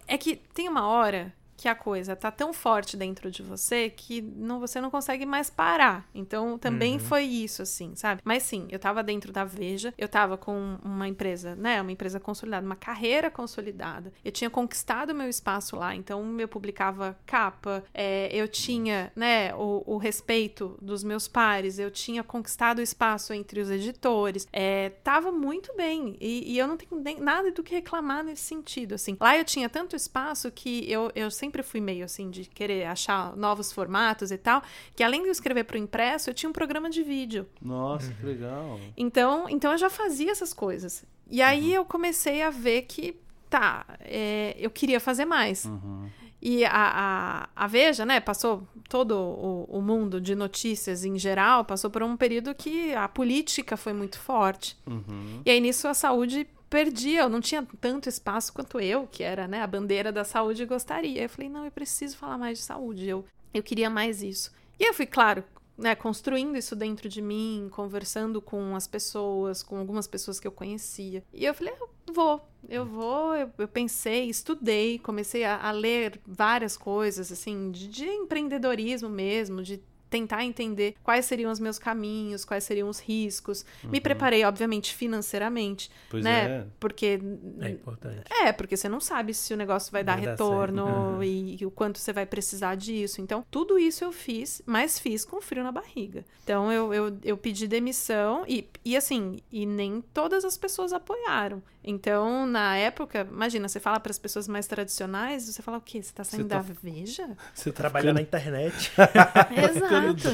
[0.06, 1.32] é que tem uma hora
[1.62, 5.48] que a coisa tá tão forte dentro de você que não, você não consegue mais
[5.48, 6.08] parar.
[6.12, 6.98] Então, também uhum.
[6.98, 8.20] foi isso, assim, sabe?
[8.24, 11.80] Mas sim, eu tava dentro da Veja, eu tava com uma empresa, né?
[11.80, 14.12] Uma empresa consolidada, uma carreira consolidada.
[14.24, 19.84] Eu tinha conquistado meu espaço lá, então eu publicava capa, é, eu tinha, né, o,
[19.86, 24.48] o, respeito dos meus pares, eu tinha conquistado o espaço entre os editores.
[24.52, 26.16] É, tava muito bem.
[26.20, 29.16] E, e eu não tenho nem, nada do que reclamar nesse sentido, assim.
[29.20, 32.86] Lá eu tinha tanto espaço que eu, eu sempre sempre fui meio assim de querer
[32.86, 34.62] achar novos formatos e tal,
[34.96, 37.46] que além de eu escrever para o impresso, eu tinha um programa de vídeo.
[37.60, 38.80] Nossa, que legal.
[38.96, 41.04] Então, então eu já fazia essas coisas.
[41.30, 41.74] E aí uhum.
[41.74, 43.16] eu comecei a ver que,
[43.50, 45.66] tá, é, eu queria fazer mais.
[45.66, 46.08] Uhum.
[46.40, 51.64] E a, a, a, Veja, né, passou todo o, o, mundo de notícias em geral,
[51.64, 54.76] passou por um período que a política foi muito forte.
[54.84, 55.42] Uhum.
[55.44, 59.46] E aí nisso a saúde perdia, eu não tinha tanto espaço quanto eu, que era
[59.46, 61.22] né, a bandeira da saúde, gostaria.
[61.22, 64.50] Eu falei, não, eu preciso falar mais de saúde, eu, eu queria mais isso.
[64.80, 65.44] E eu fui, claro,
[65.76, 70.50] né, construindo isso dentro de mim, conversando com as pessoas, com algumas pessoas que eu
[70.50, 71.22] conhecia.
[71.34, 73.34] E eu falei, eu vou, eu vou.
[73.34, 79.62] Eu, eu pensei, estudei, comecei a, a, ler várias coisas, assim, de, de empreendedorismo mesmo,
[79.62, 79.78] de
[80.12, 83.64] tentar entender quais seriam os meus caminhos, quais seriam os riscos.
[83.82, 83.90] Uhum.
[83.90, 86.44] Me preparei, obviamente, financeiramente, pois né?
[86.44, 86.66] É.
[86.78, 87.18] Porque
[87.60, 88.22] é importante.
[88.30, 91.22] É, porque você não sabe se o negócio vai, vai dar retorno uhum.
[91.22, 93.22] e, e, o quanto você vai precisar disso.
[93.22, 96.26] Então, tudo isso eu fiz, mas fiz com frio na barriga.
[96.44, 101.62] Então, eu, eu, eu pedi demissão e, e assim, e nem todas as pessoas apoiaram.
[101.84, 106.02] Então, na época, imagina, você fala para as pessoas mais tradicionais, você fala o quê?
[106.02, 106.58] Você está saindo tá...
[106.58, 107.36] da Veja?
[107.52, 108.14] Você trabalha ficando...
[108.14, 108.92] na internet.
[109.50, 110.28] Exato.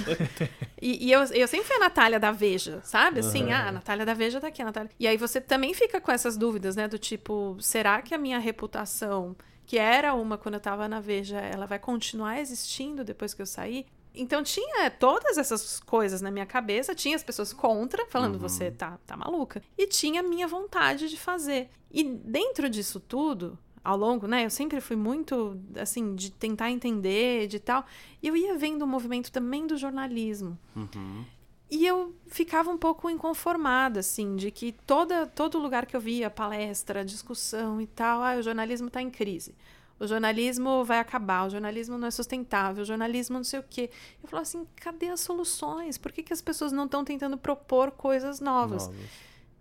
[0.80, 3.20] e, e eu, eu sempre fui a Natália da Veja, sabe?
[3.20, 3.52] Assim, uhum.
[3.52, 4.90] ah, a Natália da Veja tá aqui, a Natália.
[5.00, 6.87] E aí você também fica com essas dúvidas, né?
[6.87, 9.34] Do tipo, será que a minha reputação
[9.64, 13.46] que era uma quando eu estava na Veja, ela vai continuar existindo depois que eu
[13.46, 13.87] sair?
[14.14, 18.40] Então tinha todas essas coisas na minha cabeça, tinha as pessoas contra, falando uhum.
[18.40, 21.71] você tá, tá maluca, e tinha a minha vontade de fazer.
[21.90, 27.47] E dentro disso tudo, ao longo, né, eu sempre fui muito assim de tentar entender,
[27.47, 27.85] de tal,
[28.23, 30.59] e eu ia vendo o movimento também do jornalismo.
[30.75, 31.25] Uhum.
[31.71, 36.31] E eu ficava um pouco inconformada, assim, de que toda, todo lugar que eu via,
[36.31, 39.55] palestra, discussão e tal, ah, o jornalismo está em crise
[40.00, 43.90] o jornalismo vai acabar, o jornalismo não é sustentável, o jornalismo não sei o quê.
[44.22, 45.98] Eu falo assim, cadê as soluções?
[45.98, 48.88] Por que, que as pessoas não estão tentando propor coisas novas?
[48.88, 49.00] novas?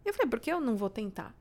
[0.06, 1.36] Eu falei, por que eu não vou tentar?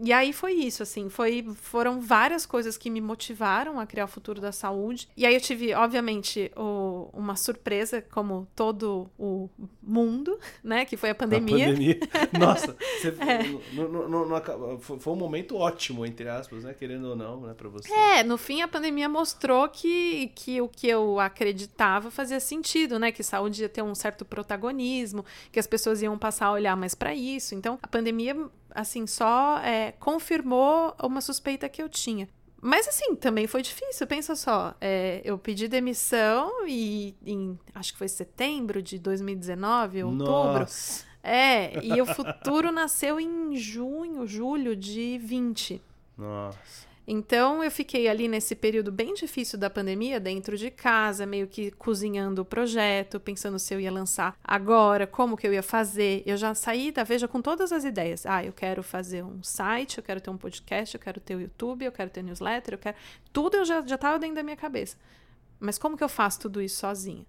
[0.00, 4.08] E aí foi isso, assim, foi, foram várias coisas que me motivaram a criar o
[4.08, 5.08] futuro da saúde.
[5.16, 9.48] E aí eu tive, obviamente, o, uma surpresa, como todo o
[9.82, 10.84] mundo, né?
[10.84, 11.66] Que foi a pandemia.
[11.66, 12.00] A pandemia.
[12.38, 13.42] Nossa, você, é.
[13.72, 16.74] no, no, no, foi um momento ótimo, entre aspas, né?
[16.74, 17.92] Querendo ou não, né, pra você.
[17.92, 23.12] É, no fim a pandemia mostrou que, que o que eu acreditava fazia sentido, né?
[23.12, 26.94] Que saúde ia ter um certo protagonismo, que as pessoas iam passar a olhar mais
[26.94, 27.54] para isso.
[27.54, 28.36] Então, a pandemia
[28.74, 32.28] assim, só é, confirmou uma suspeita que eu tinha.
[32.60, 34.74] Mas assim, também foi difícil, pensa só.
[34.80, 40.60] É, eu pedi demissão e em acho que foi setembro de 2019, outubro.
[40.60, 41.04] Nossa.
[41.22, 45.82] É, e o futuro nasceu em junho, julho de 20.
[46.16, 46.93] Nossa.
[47.06, 51.70] Então eu fiquei ali nesse período bem difícil da pandemia, dentro de casa, meio que
[51.72, 56.22] cozinhando o projeto, pensando se eu ia lançar agora, como que eu ia fazer.
[56.24, 58.24] Eu já saí da Veja com todas as ideias.
[58.24, 61.40] Ah, eu quero fazer um site, eu quero ter um podcast, eu quero ter o
[61.40, 62.96] YouTube, eu quero ter newsletter, eu quero.
[63.32, 64.96] Tudo eu já, já tava dentro da minha cabeça.
[65.60, 67.24] Mas como que eu faço tudo isso sozinha?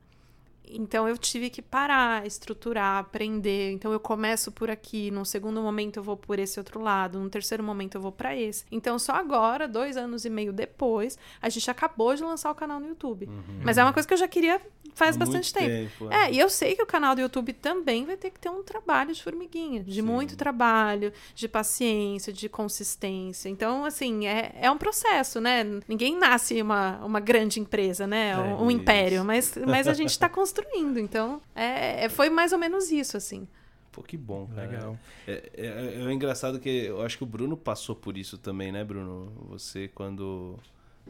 [0.69, 3.71] Então eu tive que parar, estruturar, aprender.
[3.71, 7.29] Então eu começo por aqui, num segundo momento eu vou por esse outro lado, num
[7.29, 8.65] terceiro momento eu vou para esse.
[8.71, 12.79] Então só agora, dois anos e meio depois, a gente acabou de lançar o canal
[12.79, 13.27] no YouTube.
[13.27, 13.61] Uhum.
[13.63, 14.61] Mas é uma coisa que eu já queria
[14.95, 15.67] faz bastante tempo.
[15.67, 16.11] tempo.
[16.11, 16.25] É.
[16.25, 18.63] é, e eu sei que o canal do YouTube também vai ter que ter um
[18.63, 20.01] trabalho de formiguinha, de Sim.
[20.01, 23.49] muito trabalho, de paciência, de consistência.
[23.49, 25.63] Então, assim, é, é um processo, né?
[25.87, 28.31] Ninguém nasce uma, uma grande empresa, né?
[28.31, 30.54] É, um, um império, mas, mas a gente está construindo.
[30.97, 33.47] Então, é, é, foi mais ou menos isso, assim.
[33.91, 34.67] Pô, que bom, cara.
[34.67, 34.99] Legal.
[35.27, 35.67] É, é,
[36.05, 39.31] é, engraçado que eu acho que o Bruno passou por isso também, né, Bruno?
[39.49, 40.59] Você, quando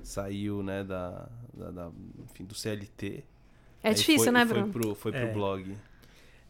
[0.03, 1.91] saiu, né, da, da, da
[2.23, 3.23] enfim, do CLT,
[3.81, 4.71] é difícil, foi, né, Bruno?
[4.71, 5.31] Foi pro, foi pro é.
[5.31, 5.77] blog.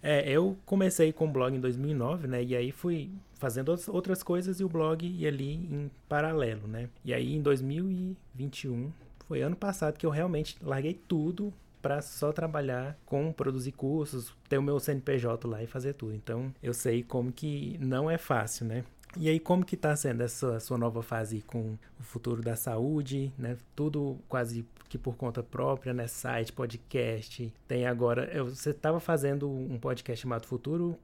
[0.02, 2.44] É, eu comecei com o blog em 2009, né?
[2.44, 6.90] E aí fui fazendo outras coisas e o blog ia ali em paralelo, né?
[7.04, 8.92] E aí em 2021,
[9.28, 11.54] foi ano passado que eu realmente larguei tudo
[11.86, 16.16] para só trabalhar com produzir cursos, ter o meu CNPJ lá e fazer tudo.
[16.16, 18.84] Então, eu sei como que não é fácil, né?
[19.16, 23.32] E aí, como que tá sendo essa sua nova fase com o futuro da saúde,
[23.38, 23.56] né?
[23.76, 26.08] Tudo quase que por conta própria, né?
[26.08, 27.54] Site, podcast.
[27.68, 28.44] Tem agora.
[28.46, 30.98] Você estava fazendo um podcast chamado Futuro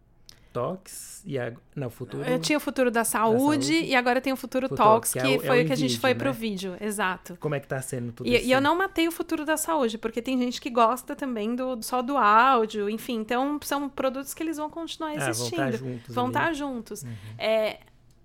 [0.51, 2.23] Talks e a, não, futuro.
[2.23, 3.85] Eu tinha o futuro da saúde, da saúde.
[3.85, 5.75] e agora tem o futuro, futuro Talks, que, é, que foi é o que a
[5.75, 6.19] gente vídeo, foi né?
[6.19, 7.37] pro vídeo, exato.
[7.39, 8.45] Como é que tá sendo tudo e, isso?
[8.45, 11.81] E eu não matei o futuro da saúde, porque tem gente que gosta também do
[11.81, 15.61] só do áudio, enfim, então são produtos que eles vão continuar existindo.
[15.61, 16.15] Ah, vão estar tá juntos.
[16.15, 17.03] Vão estar tá juntos.
[17.03, 17.13] Uhum.
[17.37, 17.79] É,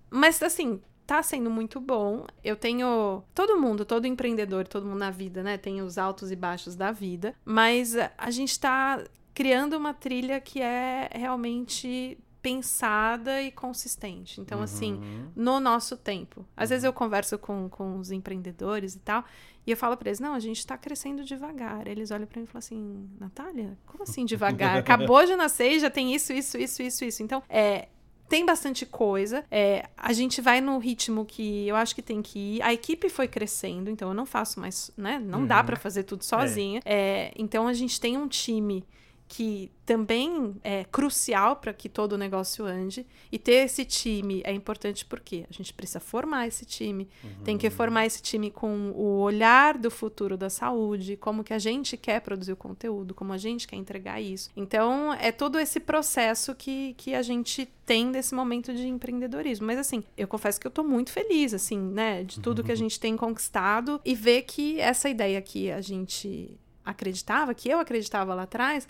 [0.09, 2.27] mas assim, tá sendo muito bom.
[2.43, 3.23] Eu tenho.
[3.33, 5.57] Todo mundo, todo empreendedor, todo mundo na vida, né?
[5.57, 7.33] Tem os altos e baixos da vida.
[7.45, 9.01] Mas a gente tá
[9.37, 14.41] criando uma trilha que é realmente pensada e consistente.
[14.41, 14.99] Então, assim, uhum.
[14.99, 16.43] assim, no nosso tempo.
[16.57, 16.73] Às uhum.
[16.73, 19.23] vezes eu converso com, com os empreendedores e tal,
[19.63, 21.87] e eu falo para eles: não, a gente está crescendo devagar.
[21.87, 24.77] Eles olham para mim e falam assim: Natália, como assim devagar?
[24.81, 27.21] Acabou de nascer e já tem isso, isso, isso, isso, isso.
[27.21, 27.89] Então, é,
[28.27, 29.45] tem bastante coisa.
[29.51, 32.61] É, a gente vai no ritmo que eu acho que tem que ir.
[32.63, 35.19] A equipe foi crescendo, então eu não faço mais, né?
[35.19, 35.45] Não uhum.
[35.45, 36.81] dá para fazer tudo sozinha.
[36.83, 37.27] É.
[37.27, 38.83] É, então a gente tem um time
[39.27, 43.05] que também é crucial para que todo o negócio ande.
[43.31, 47.09] E ter esse time é importante porque a gente precisa formar esse time.
[47.23, 47.43] Uhum.
[47.43, 51.59] Tem que formar esse time com o olhar do futuro da saúde, como que a
[51.59, 54.49] gente quer produzir o conteúdo, como a gente quer entregar isso.
[54.55, 59.67] Então, é todo esse processo que, que a gente tem nesse momento de empreendedorismo.
[59.67, 62.65] Mas assim, eu confesso que eu tô muito feliz, assim, né, de tudo uhum.
[62.65, 67.69] que a gente tem conquistado e ver que essa ideia que a gente acreditava, que
[67.69, 68.87] eu acreditava lá atrás,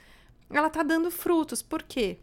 [0.50, 1.62] ela tá dando frutos.
[1.62, 2.20] Por quê?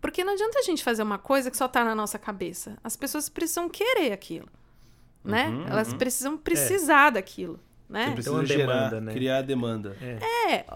[0.00, 2.76] Porque não adianta a gente fazer uma coisa que só tá na nossa cabeça.
[2.84, 4.48] As pessoas precisam querer aquilo,
[5.24, 5.48] né?
[5.48, 5.98] Uhum, Elas uhum.
[5.98, 7.10] precisam precisar é.
[7.12, 8.08] daquilo, né?
[8.08, 9.12] Você precisa então, gerar, demanda, né?
[9.12, 9.96] criar a demanda.
[10.02, 10.52] É.
[10.52, 10.66] é.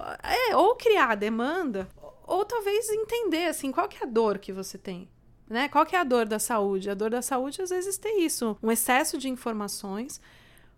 [0.50, 1.86] é, ou criar a demanda,
[2.26, 5.08] ou talvez entender, assim, qual que é a dor que você tem,
[5.46, 5.68] né?
[5.68, 6.88] Qual que é a dor da saúde?
[6.88, 8.56] A dor da saúde, às vezes, tem isso.
[8.62, 10.22] Um excesso de informações,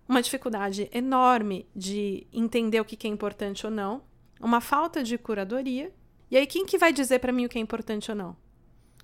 [0.08, 4.02] uma dificuldade enorme de entender o que é importante ou não,
[4.40, 5.92] uma falta de curadoria.
[6.30, 8.36] E aí, quem que vai dizer para mim o que é importante ou não?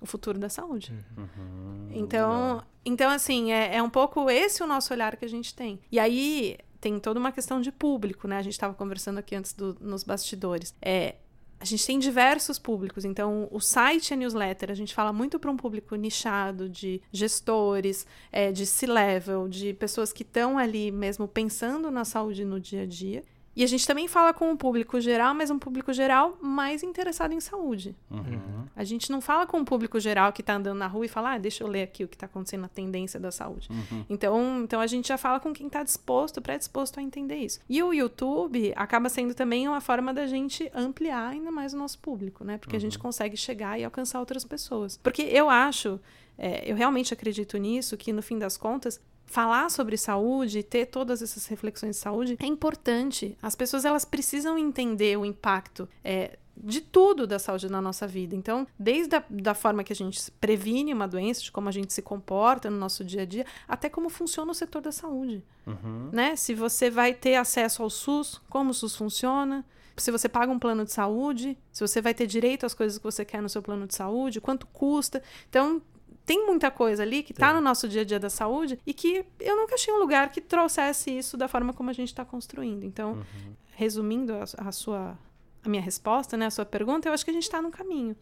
[0.01, 0.93] O futuro da saúde.
[1.17, 1.89] Uhum.
[1.91, 5.79] Então, então, assim, é, é um pouco esse o nosso olhar que a gente tem.
[5.91, 8.37] E aí, tem toda uma questão de público, né?
[8.37, 10.73] A gente estava conversando aqui antes do, nos bastidores.
[10.81, 11.15] É,
[11.59, 15.39] a gente tem diversos públicos, então o site e a newsletter a gente fala muito
[15.39, 21.27] para um público nichado de gestores, é, de C-level, de pessoas que estão ali mesmo
[21.27, 23.23] pensando na saúde no dia a dia.
[23.57, 27.33] E a gente também fala com o público geral, mas um público geral mais interessado
[27.33, 27.95] em saúde.
[28.11, 28.67] Uhum.
[28.75, 31.33] A gente não fala com o público geral que está andando na rua e fala,
[31.33, 33.67] ah, deixa eu ler aqui o que está acontecendo na tendência da saúde.
[33.71, 34.05] Uhum.
[34.07, 37.59] Então, então a gente já fala com quem está disposto, predisposto a entender isso.
[37.67, 41.97] E o YouTube acaba sendo também uma forma da gente ampliar ainda mais o nosso
[41.97, 42.59] público, né?
[42.59, 42.77] Porque uhum.
[42.77, 43.01] a gente uhum.
[43.01, 44.97] consegue chegar e alcançar outras pessoas.
[44.97, 45.99] Porque eu acho,
[46.37, 51.21] é, eu realmente acredito nisso, que no fim das contas, falar sobre saúde, ter todas
[51.21, 53.37] essas reflexões de saúde é importante.
[53.41, 58.35] As pessoas elas precisam entender o impacto é, de tudo da saúde na nossa vida.
[58.35, 61.93] Então, desde a da forma que a gente previne uma doença, de como a gente
[61.93, 65.43] se comporta no nosso dia a dia, até como funciona o setor da saúde.
[65.67, 66.09] Uhum.
[66.11, 66.35] Né?
[66.35, 69.63] Se você vai ter acesso ao SUS, como o SUS funciona,
[69.97, 73.03] se você paga um plano de saúde, se você vai ter direito às coisas que
[73.03, 75.21] você quer no seu plano de saúde, quanto custa.
[75.49, 75.81] Então,
[76.27, 79.25] tem muita coisa ali que está no nosso dia a dia da saúde e que
[79.39, 82.83] eu nunca achei um lugar que trouxesse isso da forma como a gente está construindo.
[82.83, 83.53] Então, uhum.
[83.71, 85.17] resumindo a, a, sua
[85.63, 88.13] a minha resposta, né, a sua pergunta, eu acho que a gente está no caminho.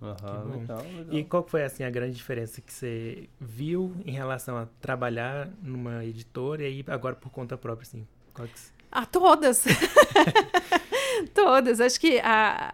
[0.00, 1.14] Uhum, legal, legal.
[1.14, 6.02] E qual foi assim a grande diferença que você viu em relação a trabalhar numa
[6.02, 8.08] editora e agora por conta própria, assim?
[8.32, 8.54] Qual que...
[8.90, 9.66] Ah, todas!
[11.34, 11.80] Todas.
[11.80, 12.72] Acho que a,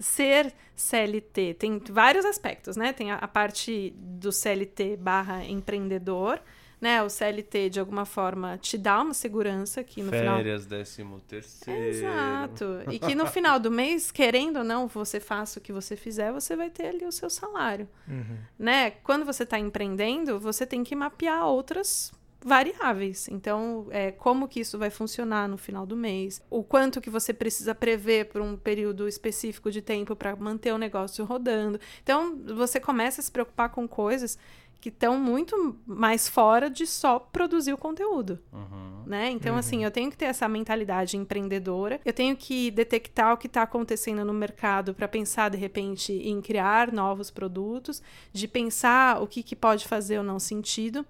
[0.00, 2.92] ser CLT tem vários aspectos, né?
[2.92, 6.40] Tem a, a parte do CLT barra empreendedor,
[6.80, 7.02] né?
[7.02, 10.36] O CLT, de alguma forma, te dá uma segurança que no Férias, final...
[10.36, 11.84] Férias, décimo terceiro.
[11.84, 12.64] Exato.
[12.90, 16.32] E que no final do mês, querendo ou não, você faça o que você fizer,
[16.32, 18.38] você vai ter ali o seu salário, uhum.
[18.58, 18.90] né?
[18.90, 22.12] Quando você está empreendendo, você tem que mapear outras
[22.44, 23.26] variáveis.
[23.28, 26.42] Então, é, como que isso vai funcionar no final do mês?
[26.50, 30.78] O quanto que você precisa prever por um período específico de tempo para manter o
[30.78, 31.80] negócio rodando.
[32.02, 34.38] Então, você começa a se preocupar com coisas
[34.78, 39.04] que estão muito mais fora de só produzir o conteúdo, uhum.
[39.06, 39.30] né?
[39.30, 39.78] Então, assim, uhum.
[39.78, 43.62] assim, eu tenho que ter essa mentalidade empreendedora, eu tenho que detectar o que está
[43.62, 49.42] acontecendo no mercado para pensar, de repente, em criar novos produtos, de pensar o que,
[49.42, 51.06] que pode fazer ou não sentido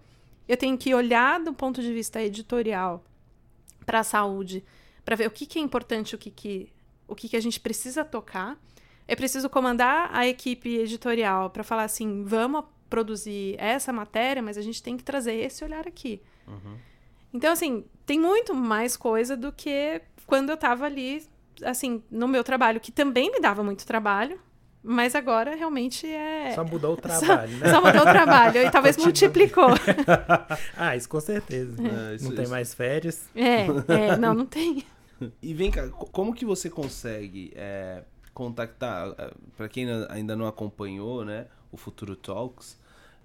[0.49, 3.05] eu tenho que olhar do ponto de vista editorial
[3.85, 4.65] para a saúde,
[5.05, 6.73] para ver o que, que é importante, o que, que,
[7.07, 8.59] o que, que a gente precisa tocar.
[9.07, 14.63] Eu preciso comandar a equipe editorial para falar assim: vamos produzir essa matéria, mas a
[14.63, 16.23] gente tem que trazer esse olhar aqui.
[16.47, 16.77] Uhum.
[17.33, 21.27] Então, assim, tem muito mais coisa do que quando eu estava ali,
[21.63, 24.41] assim, no meu trabalho, que também me dava muito trabalho,
[24.85, 26.53] mas agora realmente é.
[26.55, 27.71] Só mudou o trabalho, só, né?
[27.71, 29.71] Só mudou o trabalho e talvez multiplicou.
[30.77, 31.77] ah, isso com certeza.
[31.83, 32.53] É, isso, não tem isso.
[32.53, 33.27] mais férias.
[33.35, 34.85] É, é, não, não tem.
[35.41, 41.25] E vem cá, como que você consegue é, contactar, é, para quem ainda não acompanhou,
[41.25, 42.79] né, o Futuro Talks,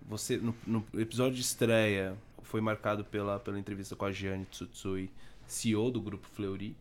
[0.07, 5.11] você no, no, episódio de estreia foi marcado pela, pela entrevista com a Gianni Tsutsui,
[5.45, 6.75] CEO do grupo Fleury.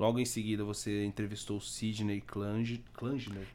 [0.00, 2.80] Logo em seguida, você entrevistou o Sidney Klangner.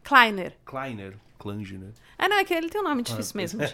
[0.03, 0.55] Kleiner.
[0.63, 1.17] Kleiner.
[1.45, 1.91] Klange, né?
[2.17, 3.59] Ah, não, é que ele tem um nome difícil Ah, mesmo.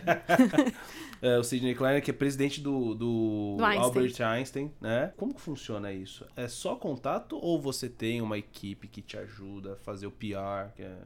[1.24, 3.84] É, o Sidney Kleiner, que é presidente do, do, Do Einstein.
[3.84, 5.14] Albert Einstein, né?
[5.16, 6.26] Como que funciona isso?
[6.36, 10.74] É só contato ou você tem uma equipe que te ajuda a fazer o PR?
[10.76, 10.98] Que é...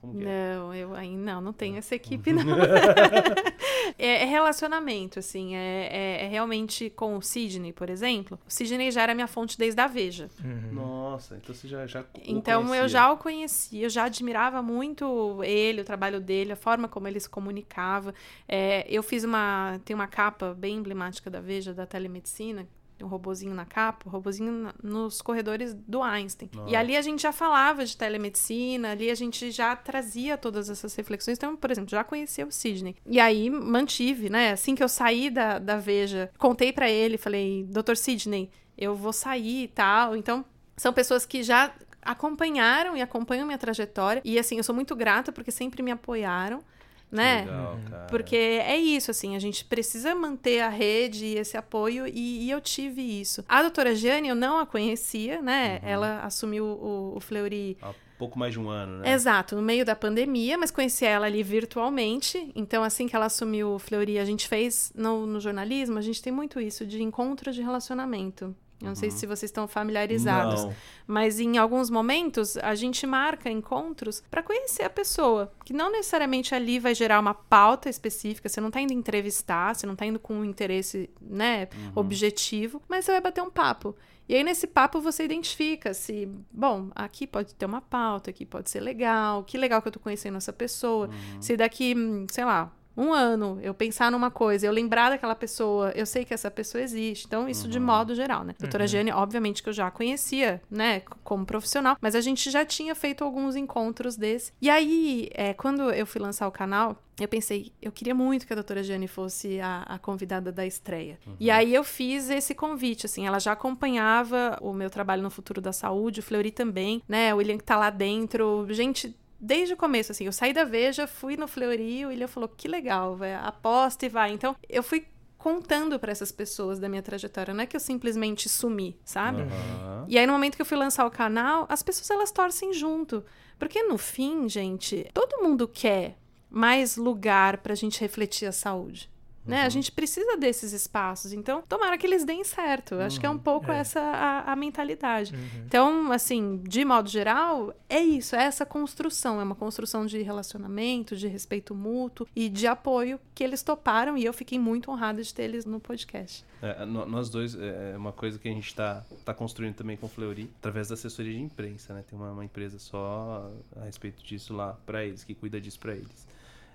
[0.00, 0.54] Como que é?
[0.56, 2.42] Não, eu ainda não, não tenho essa equipe, não.
[3.98, 8.38] é, é relacionamento, assim, é, é- é realmente com o Sidney, por exemplo.
[8.48, 10.30] O Sidney já era minha fonte desde a Veja.
[10.42, 10.72] Uhum.
[10.72, 15.44] Nossa, então você já, já o Então eu já o conhecia, eu já admirava muito
[15.44, 18.14] ele, o trabalho dele, a forma como ele se comunicava.
[18.48, 19.80] É, eu fiz uma.
[19.84, 22.66] Tem uma capa bem emblemática da Veja, da telemedicina.
[23.02, 26.50] Um robozinho na capa, um robozinho nos corredores do Einstein.
[26.54, 26.70] Nossa.
[26.70, 30.94] E ali a gente já falava de telemedicina, ali a gente já trazia todas essas
[30.94, 31.38] reflexões.
[31.38, 32.94] Então, por exemplo, já conhecia o Sidney.
[33.06, 34.52] E aí mantive, né?
[34.52, 39.14] Assim que eu saí da, da Veja, contei pra ele, falei, doutor Sidney, eu vou
[39.14, 40.14] sair e tal.
[40.14, 40.44] Então,
[40.76, 44.22] são pessoas que já acompanharam e acompanham minha trajetória.
[44.24, 46.62] E assim, eu sou muito grata porque sempre me apoiaram,
[47.10, 47.42] né?
[47.42, 48.06] Legal, Uhum.
[48.08, 52.50] Porque é isso, assim, a gente precisa manter a rede e esse apoio, e, e
[52.50, 53.44] eu tive isso.
[53.48, 55.80] A doutora Jane, eu não a conhecia, né?
[55.82, 55.88] Uhum.
[55.88, 59.12] Ela assumiu o, o Fleury Há pouco mais de um ano, né?
[59.12, 62.52] Exato, no meio da pandemia, mas conheci ela ali virtualmente.
[62.54, 66.20] Então, assim que ela assumiu o Fleury, a gente fez no, no jornalismo, a gente
[66.20, 68.54] tem muito isso de encontro de relacionamento.
[68.80, 70.64] Eu não sei se vocês estão familiarizados.
[70.64, 70.74] Não.
[71.06, 76.54] Mas em alguns momentos a gente marca encontros para conhecer a pessoa, que não necessariamente
[76.54, 80.18] ali vai gerar uma pauta específica, você não está indo entrevistar, você não está indo
[80.18, 83.94] com um interesse, né, objetivo, mas você vai bater um papo.
[84.28, 88.70] E aí nesse papo você identifica se, bom, aqui pode ter uma pauta, aqui pode
[88.70, 91.10] ser legal, que legal que eu tô conhecendo essa pessoa.
[91.40, 91.94] Se daqui,
[92.30, 96.34] sei lá, um ano eu pensar numa coisa, eu lembrar daquela pessoa, eu sei que
[96.34, 97.26] essa pessoa existe.
[97.26, 98.54] Então, isso de modo geral, né?
[98.58, 102.94] Doutora Jane, obviamente que eu já conhecia, né, como profissional, mas a gente já tinha
[102.94, 104.52] feito alguns encontros desse.
[104.60, 108.52] E aí, é, quando eu fui lançar o canal, eu pensei, eu queria muito que
[108.52, 111.18] a doutora Jane fosse a, a convidada da estreia.
[111.38, 115.60] E aí eu fiz esse convite, assim, ela já acompanhava o meu trabalho no Futuro
[115.60, 119.76] da Saúde, o Fleury também, né, o William que tá lá dentro, gente desde o
[119.76, 123.38] começo, assim, eu saí da Veja, fui no Fleury, o William falou, que legal, véio,
[123.40, 124.32] aposta e vai.
[124.32, 125.06] Então, eu fui
[125.38, 129.42] contando para essas pessoas da minha trajetória, não é que eu simplesmente sumi, sabe?
[129.42, 130.04] Aham.
[130.06, 133.24] E aí, no momento que eu fui lançar o canal, as pessoas elas torcem junto.
[133.58, 136.18] Porque no fim, gente, todo mundo quer
[136.50, 139.10] mais lugar pra gente refletir a saúde.
[139.44, 139.62] Né?
[139.62, 141.32] A gente precisa desses espaços.
[141.32, 142.96] Então, tomara que eles deem certo.
[142.96, 143.78] Acho que é um pouco é.
[143.78, 145.34] essa a, a mentalidade.
[145.34, 145.62] Uhum.
[145.66, 151.16] Então, assim, de modo geral, é isso, é essa construção, é uma construção de relacionamento,
[151.16, 155.32] de respeito mútuo e de apoio que eles toparam e eu fiquei muito honrada de
[155.32, 156.44] ter eles no podcast.
[156.62, 159.96] É, no- nós dois, é é uma coisa que a gente está tá construindo também
[159.96, 162.04] com o Fleury, através da assessoria de imprensa, né?
[162.08, 163.50] Tem uma, uma empresa só
[163.80, 166.26] a respeito disso lá para eles, que cuida disso para eles.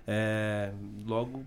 [0.06, 0.72] É,
[1.06, 1.44] logo,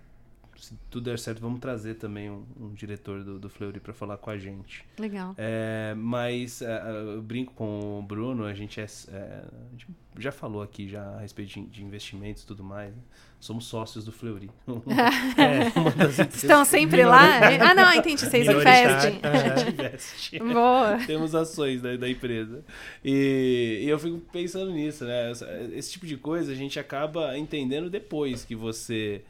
[0.59, 4.17] se tudo der certo, vamos trazer também um, um diretor do, do Fleury para falar
[4.17, 4.85] com a gente.
[4.97, 5.33] Legal.
[5.37, 6.81] É, mas é,
[7.15, 11.01] eu brinco com o Bruno, a gente, é, é, a gente já falou aqui já
[11.01, 12.93] a respeito de, de investimentos e tudo mais.
[12.95, 13.01] né?
[13.39, 14.49] Somos sócios do Fleury.
[14.67, 17.39] Empresas Estão sempre lá?
[17.61, 19.19] Ah, não, entendi, vocês investem.
[19.19, 20.39] que a gente investe.
[20.39, 20.99] Boa.
[21.07, 22.65] Temos ações da, da empresa.
[23.03, 25.31] E, e eu fico pensando nisso, né?
[25.73, 29.23] Esse tipo de coisa a gente acaba entendendo depois que você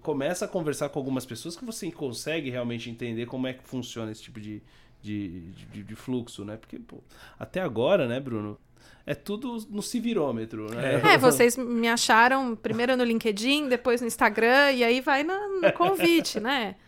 [0.00, 4.10] começa a conversar com algumas pessoas que você consegue realmente entender como é que funciona
[4.10, 4.62] esse tipo de,
[5.02, 5.40] de,
[5.72, 6.56] de, de fluxo, né?
[6.56, 6.98] Porque, pô,
[7.38, 8.58] até agora, né, Bruno?
[9.06, 11.00] É tudo no civirômetro, né?
[11.14, 15.72] É, vocês me acharam primeiro no LinkedIn, depois no Instagram, e aí vai no, no
[15.72, 16.76] convite, né?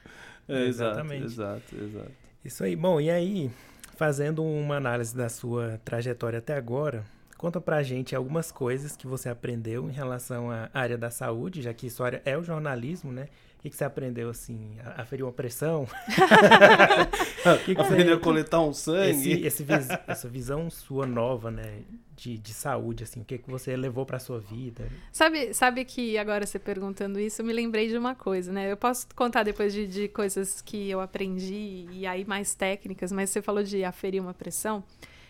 [0.49, 1.25] É, Exatamente.
[1.25, 2.13] exato, exato.
[2.45, 2.77] Isso aí.
[2.77, 3.51] Bom, e aí,
[3.97, 7.05] fazendo uma análise da sua trajetória até agora,
[7.37, 11.73] conta pra gente algumas coisas que você aprendeu em relação à área da saúde, já
[11.75, 13.29] que sua área é o jornalismo, né?
[13.59, 15.85] O que, que você aprendeu, assim, a, a ferir uma pressão?
[15.85, 15.89] O
[17.65, 19.33] que que você- Aprender a coletar um sangue.
[19.33, 21.81] esse, esse vis- essa visão sua nova, né,
[22.15, 24.87] de, de saúde, assim, o que, que você levou pra sua vida?
[25.13, 28.71] Sabe, sabe que agora você perguntando isso, eu me lembrei de uma coisa, né?
[28.71, 33.31] Eu posso contar depois de, de coisas que eu aprendi e aí mais técnicas, mas
[33.31, 34.85] você falou de aferir uma pressão.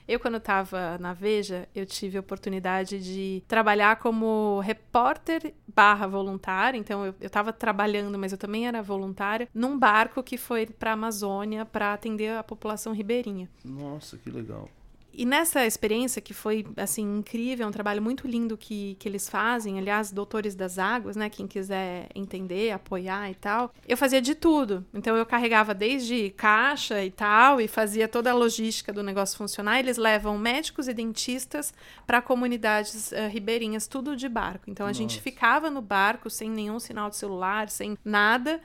[0.09, 6.79] Eu, quando estava na Veja, eu tive a oportunidade de trabalhar como repórter barra voluntária.
[6.79, 10.95] Então, eu estava trabalhando, mas eu também era voluntária, num barco que foi para a
[10.95, 13.49] Amazônia para atender a população ribeirinha.
[13.65, 14.69] Nossa, que legal.
[15.13, 19.29] E nessa experiência, que foi, assim, incrível, é um trabalho muito lindo que, que eles
[19.29, 24.35] fazem, aliás, doutores das águas, né, quem quiser entender, apoiar e tal, eu fazia de
[24.35, 24.85] tudo.
[24.93, 29.79] Então, eu carregava desde caixa e tal, e fazia toda a logística do negócio funcionar.
[29.79, 31.73] Eles levam médicos e dentistas
[32.07, 34.69] para comunidades uh, ribeirinhas, tudo de barco.
[34.69, 34.99] Então, a Nossa.
[34.99, 38.61] gente ficava no barco sem nenhum sinal de celular, sem nada,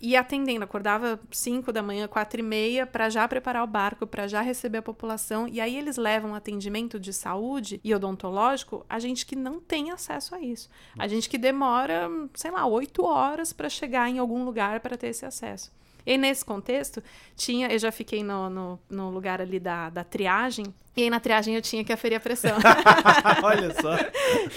[0.00, 4.26] e atendendo, acordava 5 da manhã, 4 e meia, para já preparar o barco, para
[4.26, 5.48] já receber a população.
[5.48, 10.34] E aí eles levam atendimento de saúde e odontológico a gente que não tem acesso
[10.34, 10.68] a isso.
[10.98, 15.08] A gente que demora, sei lá, 8 horas para chegar em algum lugar para ter
[15.08, 15.72] esse acesso.
[16.04, 17.02] E nesse contexto,
[17.34, 21.20] tinha, eu já fiquei no, no, no lugar ali da, da triagem, e aí na
[21.20, 22.56] triagem eu tinha que aferir a pressão.
[23.44, 23.96] Olha só.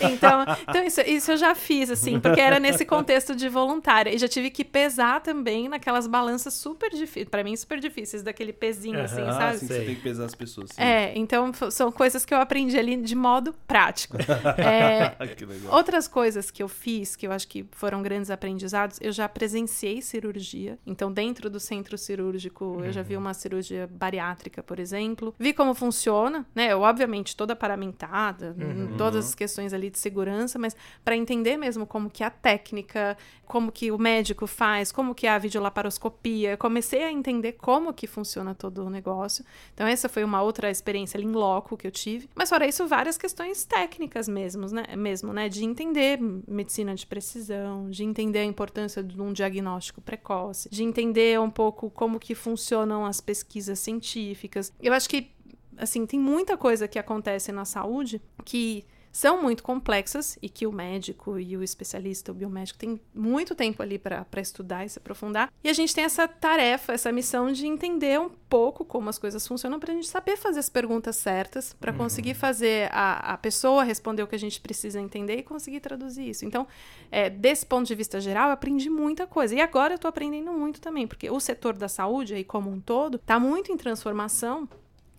[0.10, 4.10] então, então isso, isso eu já fiz, assim, porque era nesse contexto de voluntária.
[4.10, 8.54] E já tive que pesar também naquelas balanças super difíceis, para mim super difíceis, daquele
[8.54, 9.04] pezinho, uhum.
[9.04, 9.44] assim, sabe?
[9.44, 10.70] Ah, sim, você tem que pesar as pessoas.
[10.72, 10.82] Sim.
[10.82, 14.16] É, então são coisas que eu aprendi ali de modo prático.
[14.58, 15.76] é, que legal.
[15.76, 20.02] Outras coisas que eu fiz, que eu acho que foram grandes aprendizados, eu já presenciei
[20.02, 20.80] cirurgia.
[20.88, 22.86] Então, dentro do centro cirúrgico, uhum.
[22.86, 23.22] eu já vi uhum.
[23.24, 25.36] uma cirurgia bariátrica, por exemplo.
[25.38, 26.46] Vi como funciona né?
[26.56, 28.96] Eu, obviamente, toda paramentada, uhum.
[28.98, 33.72] todas as questões ali de segurança, mas para entender mesmo como que a técnica, como
[33.72, 38.54] que o médico faz, como que é a videolaparoscopia, comecei a entender como que funciona
[38.54, 39.44] todo o negócio.
[39.74, 42.30] Então, essa foi uma outra experiência ali em loco que eu tive.
[42.36, 44.96] Mas, fora isso, várias questões técnicas mesmo, né?
[44.96, 45.50] Mesmo, né?
[45.50, 51.40] De entender medicina de precisão, de entender a importância de um diagnóstico precoce, de entender
[51.40, 54.72] um pouco como que funcionam as pesquisas científicas.
[54.82, 55.32] Eu acho que
[55.80, 60.72] assim, tem muita coisa que acontece na saúde que são muito complexas e que o
[60.72, 65.52] médico e o especialista, o biomédico, tem muito tempo ali para estudar e se aprofundar.
[65.64, 69.46] E a gente tem essa tarefa, essa missão de entender um pouco como as coisas
[69.48, 71.98] funcionam para a gente saber fazer as perguntas certas, para uhum.
[71.98, 76.30] conseguir fazer a, a pessoa responder o que a gente precisa entender e conseguir traduzir
[76.30, 76.46] isso.
[76.46, 76.68] Então,
[77.12, 79.56] é, desse ponto de vista geral, eu aprendi muita coisa.
[79.56, 82.80] E agora eu estou aprendendo muito também, porque o setor da saúde aí como um
[82.80, 84.68] todo está muito em transformação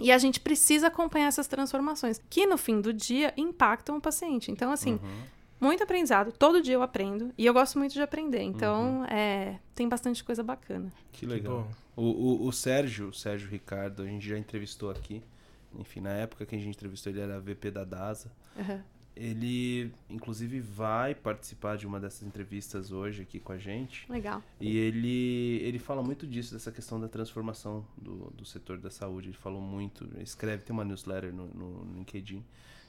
[0.01, 4.51] e a gente precisa acompanhar essas transformações, que no fim do dia impactam o paciente.
[4.51, 5.22] Então, assim, uhum.
[5.61, 6.32] muito aprendizado.
[6.32, 8.42] Todo dia eu aprendo e eu gosto muito de aprender.
[8.42, 9.05] Então, uhum.
[9.07, 10.92] é, tem bastante coisa bacana.
[11.12, 11.68] Que legal.
[11.96, 15.22] O, o, o, Sérgio, o Sérgio Ricardo, a gente já entrevistou aqui.
[15.78, 18.32] Enfim, na época que a gente entrevistou, ele era VP da DASA.
[18.57, 18.80] Uhum.
[19.16, 24.11] Ele, inclusive, vai participar de uma dessas entrevistas hoje aqui com a gente.
[24.11, 24.42] Legal.
[24.61, 29.28] E ele, ele fala muito disso, dessa questão da transformação do, do setor da saúde.
[29.28, 32.44] Ele falou muito, escreve, tem uma newsletter no, no LinkedIn.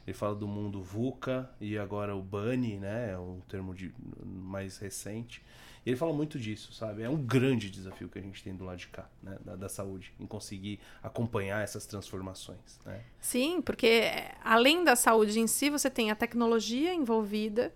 [0.06, 3.12] Ele fala do mundo VUCA e agora o BANI, né?
[3.12, 3.94] É um termo de,
[4.26, 5.44] mais recente.
[5.86, 7.02] Ele fala muito disso, sabe?
[7.02, 9.38] É um grande desafio que a gente tem do lado de cá, né?
[9.44, 13.02] Da, da saúde, em conseguir acompanhar essas transformações, né?
[13.20, 14.04] Sim, porque
[14.44, 17.74] além da saúde em si, você tem a tecnologia envolvida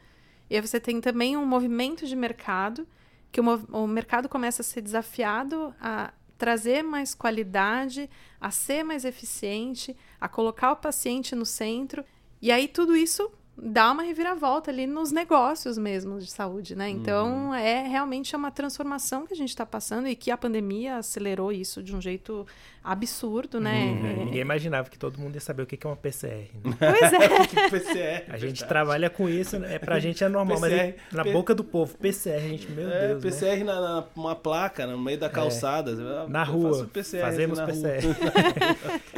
[0.49, 2.87] e você tem também um movimento de mercado,
[3.31, 9.03] que o, o mercado começa a ser desafiado a trazer mais qualidade, a ser mais
[9.05, 12.05] eficiente, a colocar o paciente no centro.
[12.41, 16.89] E aí tudo isso dá uma reviravolta ali nos negócios mesmo de saúde, né?
[16.89, 17.53] Então, uhum.
[17.53, 21.81] é realmente uma transformação que a gente está passando e que a pandemia acelerou isso
[21.81, 22.45] de um jeito
[22.85, 23.85] absurdo, né?
[23.85, 24.05] Uhum.
[24.05, 24.25] É...
[24.25, 26.49] Ninguém imaginava que todo mundo ia saber o que é uma PCR.
[26.63, 26.75] Né?
[26.77, 27.47] Pois é.
[27.47, 29.75] que PCR, a gente trabalha com isso, né?
[29.75, 31.33] é pra gente é normal, PCR, mas na P...
[31.33, 33.23] boca do povo, PCR, gente, meu é, Deus.
[33.23, 33.63] PCR né?
[33.63, 35.29] na, na, uma placa, no meio da é.
[35.29, 35.91] calçada.
[35.91, 36.29] É.
[36.29, 36.85] Na rua.
[36.93, 38.05] PCR fazemos na PCR.
[38.05, 38.15] Rua.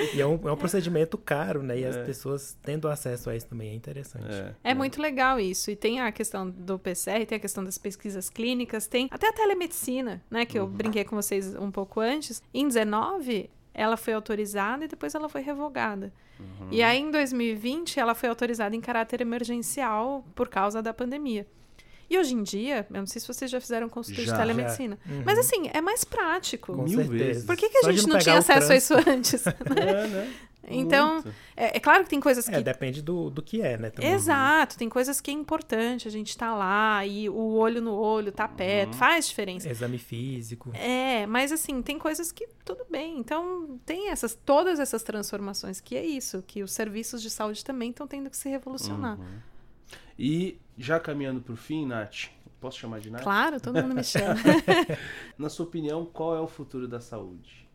[0.16, 1.80] e é um, é um procedimento caro, né?
[1.80, 2.04] E as é.
[2.04, 4.27] pessoas tendo acesso a isso também é interessante.
[4.30, 4.72] É.
[4.72, 5.72] é muito legal isso.
[5.72, 9.34] E tem a questão do PCR, tem a questão das pesquisas clínicas, tem até a
[9.34, 10.46] telemedicina, né?
[10.46, 10.70] Que eu uhum.
[10.70, 12.42] brinquei com vocês um pouco antes.
[12.54, 16.12] Em 19, ela foi autorizada e depois ela foi revogada.
[16.40, 16.68] Uhum.
[16.72, 21.48] E aí, em 2020, ela foi autorizada em caráter emergencial por causa da pandemia.
[22.10, 24.98] E hoje em dia, eu não sei se vocês já fizeram consulta já, de telemedicina,
[25.06, 25.24] uhum.
[25.26, 26.74] mas assim, é mais prático.
[26.74, 27.24] Com Mil certeza.
[27.24, 27.46] vezes.
[27.46, 29.46] Por que, que a gente não, não tinha acesso a isso antes?
[29.48, 30.34] é, né?
[30.70, 31.24] Então,
[31.56, 32.58] é, é, claro que tem coisas é, que.
[32.58, 33.90] É, depende do, do que é, né?
[33.90, 34.12] Também.
[34.12, 37.94] Exato, tem coisas que é importante a gente estar tá lá e o olho no
[37.94, 39.00] olho, tá perto, uhum.
[39.00, 39.70] faz diferença.
[39.70, 40.72] Exame físico.
[40.74, 43.18] É, mas assim, tem coisas que tudo bem.
[43.18, 47.92] Então, tem essas, todas essas transformações, que é isso, que os serviços de saúde também
[47.92, 49.18] estão tendo que se revolucionar.
[49.18, 49.40] Uhum.
[50.18, 53.24] E já caminhando para o fim, Nath, posso chamar de Nath?
[53.24, 54.36] Claro, todo mundo me chama.
[55.38, 57.68] Na sua opinião, qual é o futuro da saúde?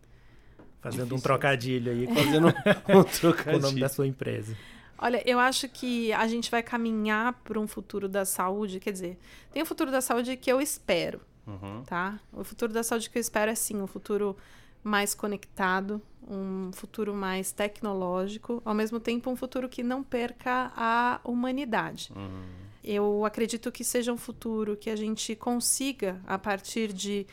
[0.81, 1.17] Fazendo Difícil.
[1.17, 2.07] um trocadilho aí.
[2.07, 3.45] Fazendo um trocadilho.
[3.45, 4.57] com o nome da sua empresa.
[4.99, 8.81] Olha, eu acho que a gente vai caminhar para um futuro da saúde.
[8.81, 9.19] Quer dizer,
[9.53, 11.83] tem um futuro da saúde que eu espero, uhum.
[11.85, 12.21] tá?
[12.33, 14.37] O futuro da saúde que eu espero é sim, um futuro
[14.83, 21.21] mais conectado, um futuro mais tecnológico, ao mesmo tempo um futuro que não perca a
[21.25, 22.13] humanidade.
[22.15, 22.43] Uhum.
[22.83, 27.27] Eu acredito que seja um futuro que a gente consiga, a partir de,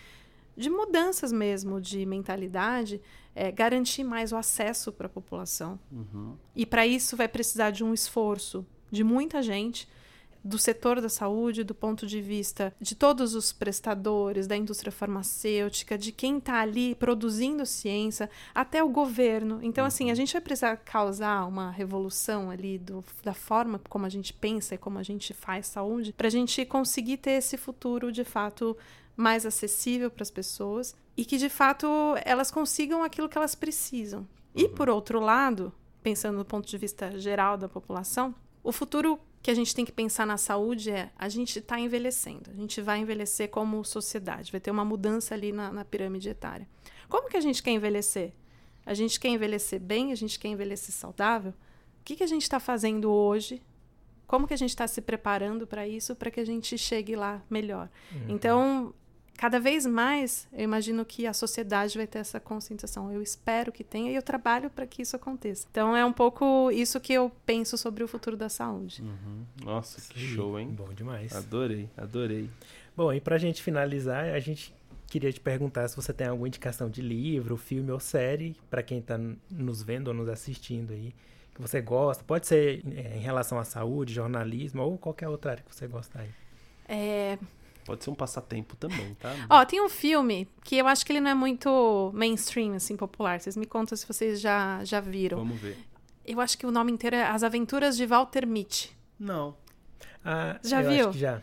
[0.56, 3.02] de mudanças mesmo de mentalidade,
[3.34, 5.80] é, garantir mais o acesso para a população.
[5.92, 6.36] Uhum.
[6.56, 9.88] E para isso vai precisar de um esforço de muita gente,
[10.44, 15.98] do setor da saúde, do ponto de vista de todos os prestadores, da indústria farmacêutica,
[15.98, 19.60] de quem está ali produzindo ciência, até o governo.
[19.62, 24.10] Então, assim, a gente vai precisar causar uma revolução ali do, da forma como a
[24.10, 28.12] gente pensa e como a gente faz saúde, para a gente conseguir ter esse futuro
[28.12, 28.76] de fato
[29.16, 31.88] mais acessível para as pessoas e que de fato
[32.24, 34.26] elas consigam aquilo que elas precisam.
[34.56, 38.34] E por outro lado, pensando do ponto de vista geral da população,
[38.64, 42.50] o futuro que a gente tem que pensar na saúde é a gente está envelhecendo,
[42.52, 46.68] a gente vai envelhecer como sociedade, vai ter uma mudança ali na, na pirâmide etária.
[47.08, 48.34] Como que a gente quer envelhecer?
[48.86, 51.52] A gente quer envelhecer bem, a gente quer envelhecer saudável?
[51.52, 53.62] O que, que a gente está fazendo hoje?
[54.28, 57.42] Como que a gente está se preparando para isso, para que a gente chegue lá
[57.50, 57.90] melhor?
[58.12, 58.26] Uhum.
[58.30, 58.94] Então,
[59.40, 63.10] cada vez mais, eu imagino que a sociedade vai ter essa conscientização.
[63.10, 65.66] Eu espero que tenha e eu trabalho para que isso aconteça.
[65.72, 69.02] Então, é um pouco isso que eu penso sobre o futuro da saúde.
[69.02, 69.46] Uhum.
[69.64, 70.68] Nossa, que Sim, show, hein?
[70.68, 71.34] Bom demais.
[71.34, 72.50] Adorei, adorei.
[72.98, 74.76] Bom, e pra gente finalizar, a gente
[75.08, 79.02] queria te perguntar se você tem alguma indicação de livro, filme ou série, para quem
[79.02, 79.18] tá
[79.50, 81.16] nos vendo ou nos assistindo aí,
[81.56, 82.26] que você gosta.
[82.26, 86.20] Pode ser é, em relação à saúde, jornalismo ou qualquer outra área que você gosta
[86.20, 86.30] aí.
[86.90, 87.38] É,
[87.90, 89.36] Pode ser um passatempo também, tá?
[89.50, 93.40] Ó, tem um filme que eu acho que ele não é muito mainstream, assim, popular.
[93.40, 95.40] Vocês me contam se vocês já, já viram.
[95.40, 95.76] Vamos ver.
[96.24, 98.96] Eu acho que o nome inteiro é As Aventuras de Walter Mitty.
[99.20, 99.56] Não.
[100.24, 101.04] Ah, Já eu viu?
[101.06, 101.42] Acho que já.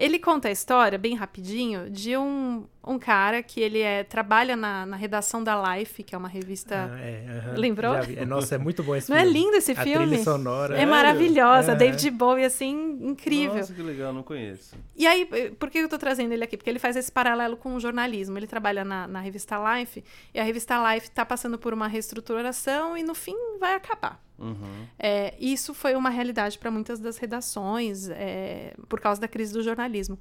[0.00, 4.86] Ele conta a história, bem rapidinho, de um, um cara que ele é, trabalha na,
[4.86, 6.90] na redação da Life, que é uma revista...
[6.90, 7.54] Ah, é, aham.
[7.58, 7.92] Lembrou?
[8.02, 8.22] Já.
[8.22, 9.38] É, nossa, é muito bom esse Não é filme.
[9.38, 10.06] lindo esse A filme?
[10.06, 10.72] trilha sonora.
[10.74, 10.90] É Sério?
[10.90, 11.74] maravilhosa, É.
[11.74, 13.56] David Bowie, assim, incrível.
[13.56, 14.74] Nossa, que legal, não conheço.
[14.96, 16.56] E aí, eh, por que eu tô trazendo ele aqui?
[16.56, 18.38] Porque ele faz esse paralelo com o jornalismo.
[18.38, 22.96] Ele trabalha na, na revista Life, e a revista Life tá passando por uma reestruturação
[22.96, 24.18] e no fim vai acabar.
[24.40, 24.86] Uhum.
[24.98, 29.62] É, isso foi uma realidade para muitas das redações, é, por causa da crise do
[29.62, 30.18] jornalismo.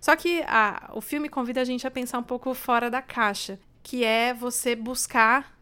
[0.00, 3.58] Só que a- o filme convida a gente a pensar um pouco fora da caixa,
[3.82, 5.58] que é você buscar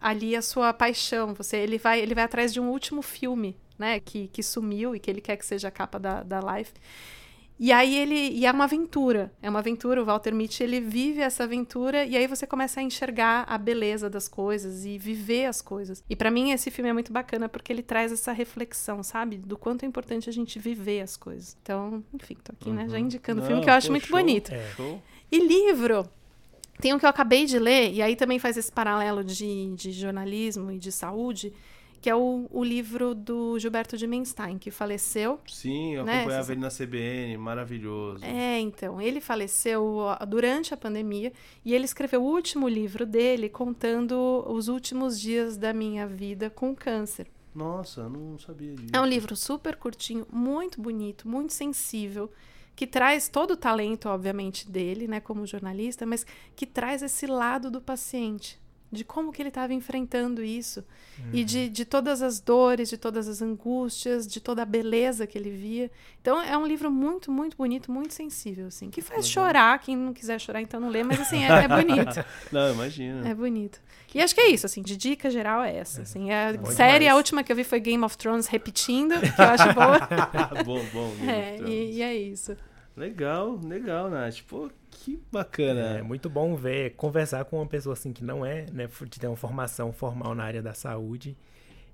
[0.00, 1.34] ali a sua paixão.
[1.34, 5.00] Você, ele, vai, ele vai atrás de um último filme, né, que, que sumiu e
[5.00, 6.72] que ele quer que seja a capa da, da Life.
[7.58, 8.14] E aí ele.
[8.30, 9.32] E é uma aventura.
[9.40, 10.02] É uma aventura.
[10.02, 14.10] O Walter Mitty ele vive essa aventura e aí você começa a enxergar a beleza
[14.10, 16.02] das coisas e viver as coisas.
[16.10, 19.36] E pra mim esse filme é muito bacana porque ele traz essa reflexão, sabe?
[19.36, 21.56] Do quanto é importante a gente viver as coisas.
[21.62, 22.88] Então, enfim, tô aqui, né?
[22.88, 23.04] Já Uhum.
[23.04, 24.18] indicando o filme que eu acho pô, muito show.
[24.18, 24.52] bonito.
[24.52, 24.98] É.
[25.30, 26.08] E livro.
[26.80, 29.92] Tem um que eu acabei de ler, e aí também faz esse paralelo de, de
[29.92, 31.52] jornalismo e de saúde,
[32.02, 35.38] que é o, o livro do Gilberto de Menstein, que faleceu.
[35.46, 38.24] Sim, eu Né, acompanhava ele na CBN, maravilhoso.
[38.24, 41.32] É, então, ele faleceu durante a pandemia
[41.64, 46.74] e ele escreveu o último livro dele contando os últimos dias da minha vida com
[46.74, 47.28] câncer.
[47.54, 48.88] Nossa, eu não sabia disso.
[48.92, 52.32] É um livro super curtinho, muito bonito, muito sensível,
[52.74, 56.26] que traz todo o talento, obviamente, dele, né, como jornalista, mas
[56.56, 58.58] que traz esse lado do paciente,
[58.92, 60.84] de como que ele estava enfrentando isso
[61.32, 65.38] e de, de todas as dores, de todas as angústias, de toda a beleza que
[65.38, 65.90] ele via.
[66.20, 69.46] Então é um livro muito, muito bonito, muito sensível, assim, que faz Legal.
[69.46, 69.78] chorar.
[69.78, 72.24] Quem não quiser chorar, então não lê, mas assim, é, é bonito.
[72.52, 73.26] Não, imagina.
[73.28, 73.80] É bonito.
[74.14, 76.02] E acho que é isso, assim, de dica geral é essa.
[76.02, 77.14] Assim, a Bom série, demais.
[77.14, 79.98] a última que eu vi foi Game of Thrones repetindo, que eu acho boa.
[80.64, 81.14] bom, bom.
[81.16, 82.54] Game É, e, e é isso.
[82.94, 84.42] Legal, legal, Nath.
[84.46, 84.70] Pô,
[85.02, 85.98] que bacana.
[85.98, 89.26] É muito bom ver, conversar com uma pessoa assim que não é, né, de ter
[89.26, 91.36] uma formação formal na área da saúde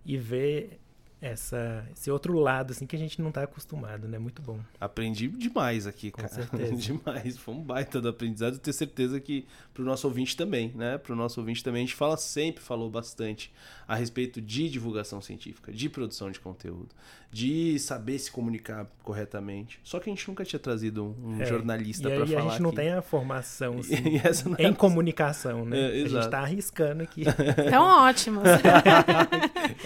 [0.05, 0.79] e ver
[1.21, 4.19] essa, esse outro lado assim que a gente não tá acostumado, né?
[4.19, 4.59] Muito bom.
[4.81, 6.33] Aprendi demais aqui, Com cara.
[6.35, 6.75] certeza.
[6.77, 7.37] demais.
[7.37, 8.55] Foi um baita do aprendizado.
[8.55, 10.97] Eu tenho certeza que pro nosso ouvinte também, né?
[10.99, 13.53] Pro nosso ouvinte também, a gente fala sempre, falou bastante
[13.87, 16.89] a respeito de divulgação científica, de produção de conteúdo,
[17.33, 19.81] de saber se comunicar corretamente.
[19.83, 22.51] Só que a gente nunca tinha trazido um, É, jornalista e pra aí a falar
[22.53, 22.77] gente não aqui.
[22.79, 26.01] tem a formação assim, E essa não é em comunicação, né?
[26.01, 27.25] É, a gente tá arriscando aqui.
[27.67, 28.43] Então, ótimos.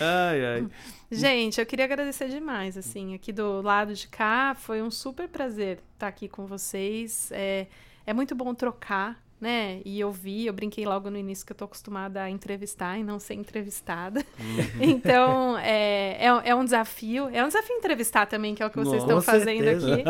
[0.01, 0.68] Ai, ai.
[1.11, 5.81] Gente, eu queria agradecer demais, assim, aqui do lado de cá, foi um super prazer
[5.95, 7.31] estar aqui com vocês.
[7.33, 7.66] É,
[8.07, 9.80] é muito bom trocar né?
[9.84, 13.18] E ouvir, eu brinquei logo no início que eu tô acostumada a entrevistar e não
[13.18, 14.24] ser entrevistada.
[14.38, 14.93] Uhum.
[15.03, 17.28] Então, é, é, é, um desafio.
[17.32, 20.05] É um desafio entrevistar também, que é o que vocês estão fazendo aqui.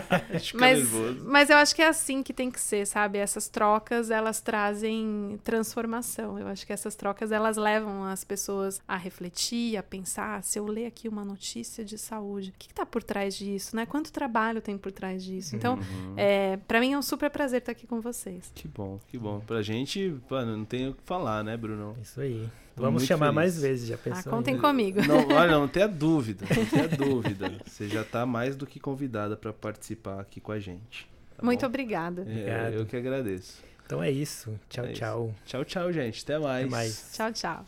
[0.56, 0.88] mas,
[1.24, 3.18] mas eu acho que é assim que tem que ser, sabe?
[3.18, 6.38] Essas trocas, elas trazem transformação.
[6.38, 10.42] Eu acho que essas trocas, elas levam as pessoas a refletir, a pensar.
[10.42, 13.84] Se eu ler aqui uma notícia de saúde, o que está por trás disso, né?
[13.84, 15.56] Quanto trabalho tem por trás disso?
[15.56, 16.14] Então, uhum.
[16.16, 18.50] é, para mim é um super prazer estar aqui com vocês.
[18.54, 19.40] Que bom, que bom.
[19.40, 21.96] Pra gente, mano, não tem o que falar, né, Bruno?
[22.00, 22.48] Isso aí.
[22.76, 23.34] Vamos chamar feliz.
[23.34, 24.32] mais vezes, já pensou?
[24.32, 25.00] Ah, contem comigo.
[25.04, 27.52] Não, olha, não tenha dúvida, não tenha dúvida.
[27.66, 31.08] Você já está mais do que convidada para participar aqui com a gente.
[31.36, 32.24] Tá Muito obrigada.
[32.28, 33.60] É, eu que agradeço.
[33.84, 34.56] Então é isso.
[34.68, 35.00] Tchau, é isso.
[35.00, 35.34] tchau.
[35.44, 36.22] Tchau, tchau, gente.
[36.22, 36.66] Até mais.
[36.66, 37.10] Até mais.
[37.12, 37.66] Tchau, tchau.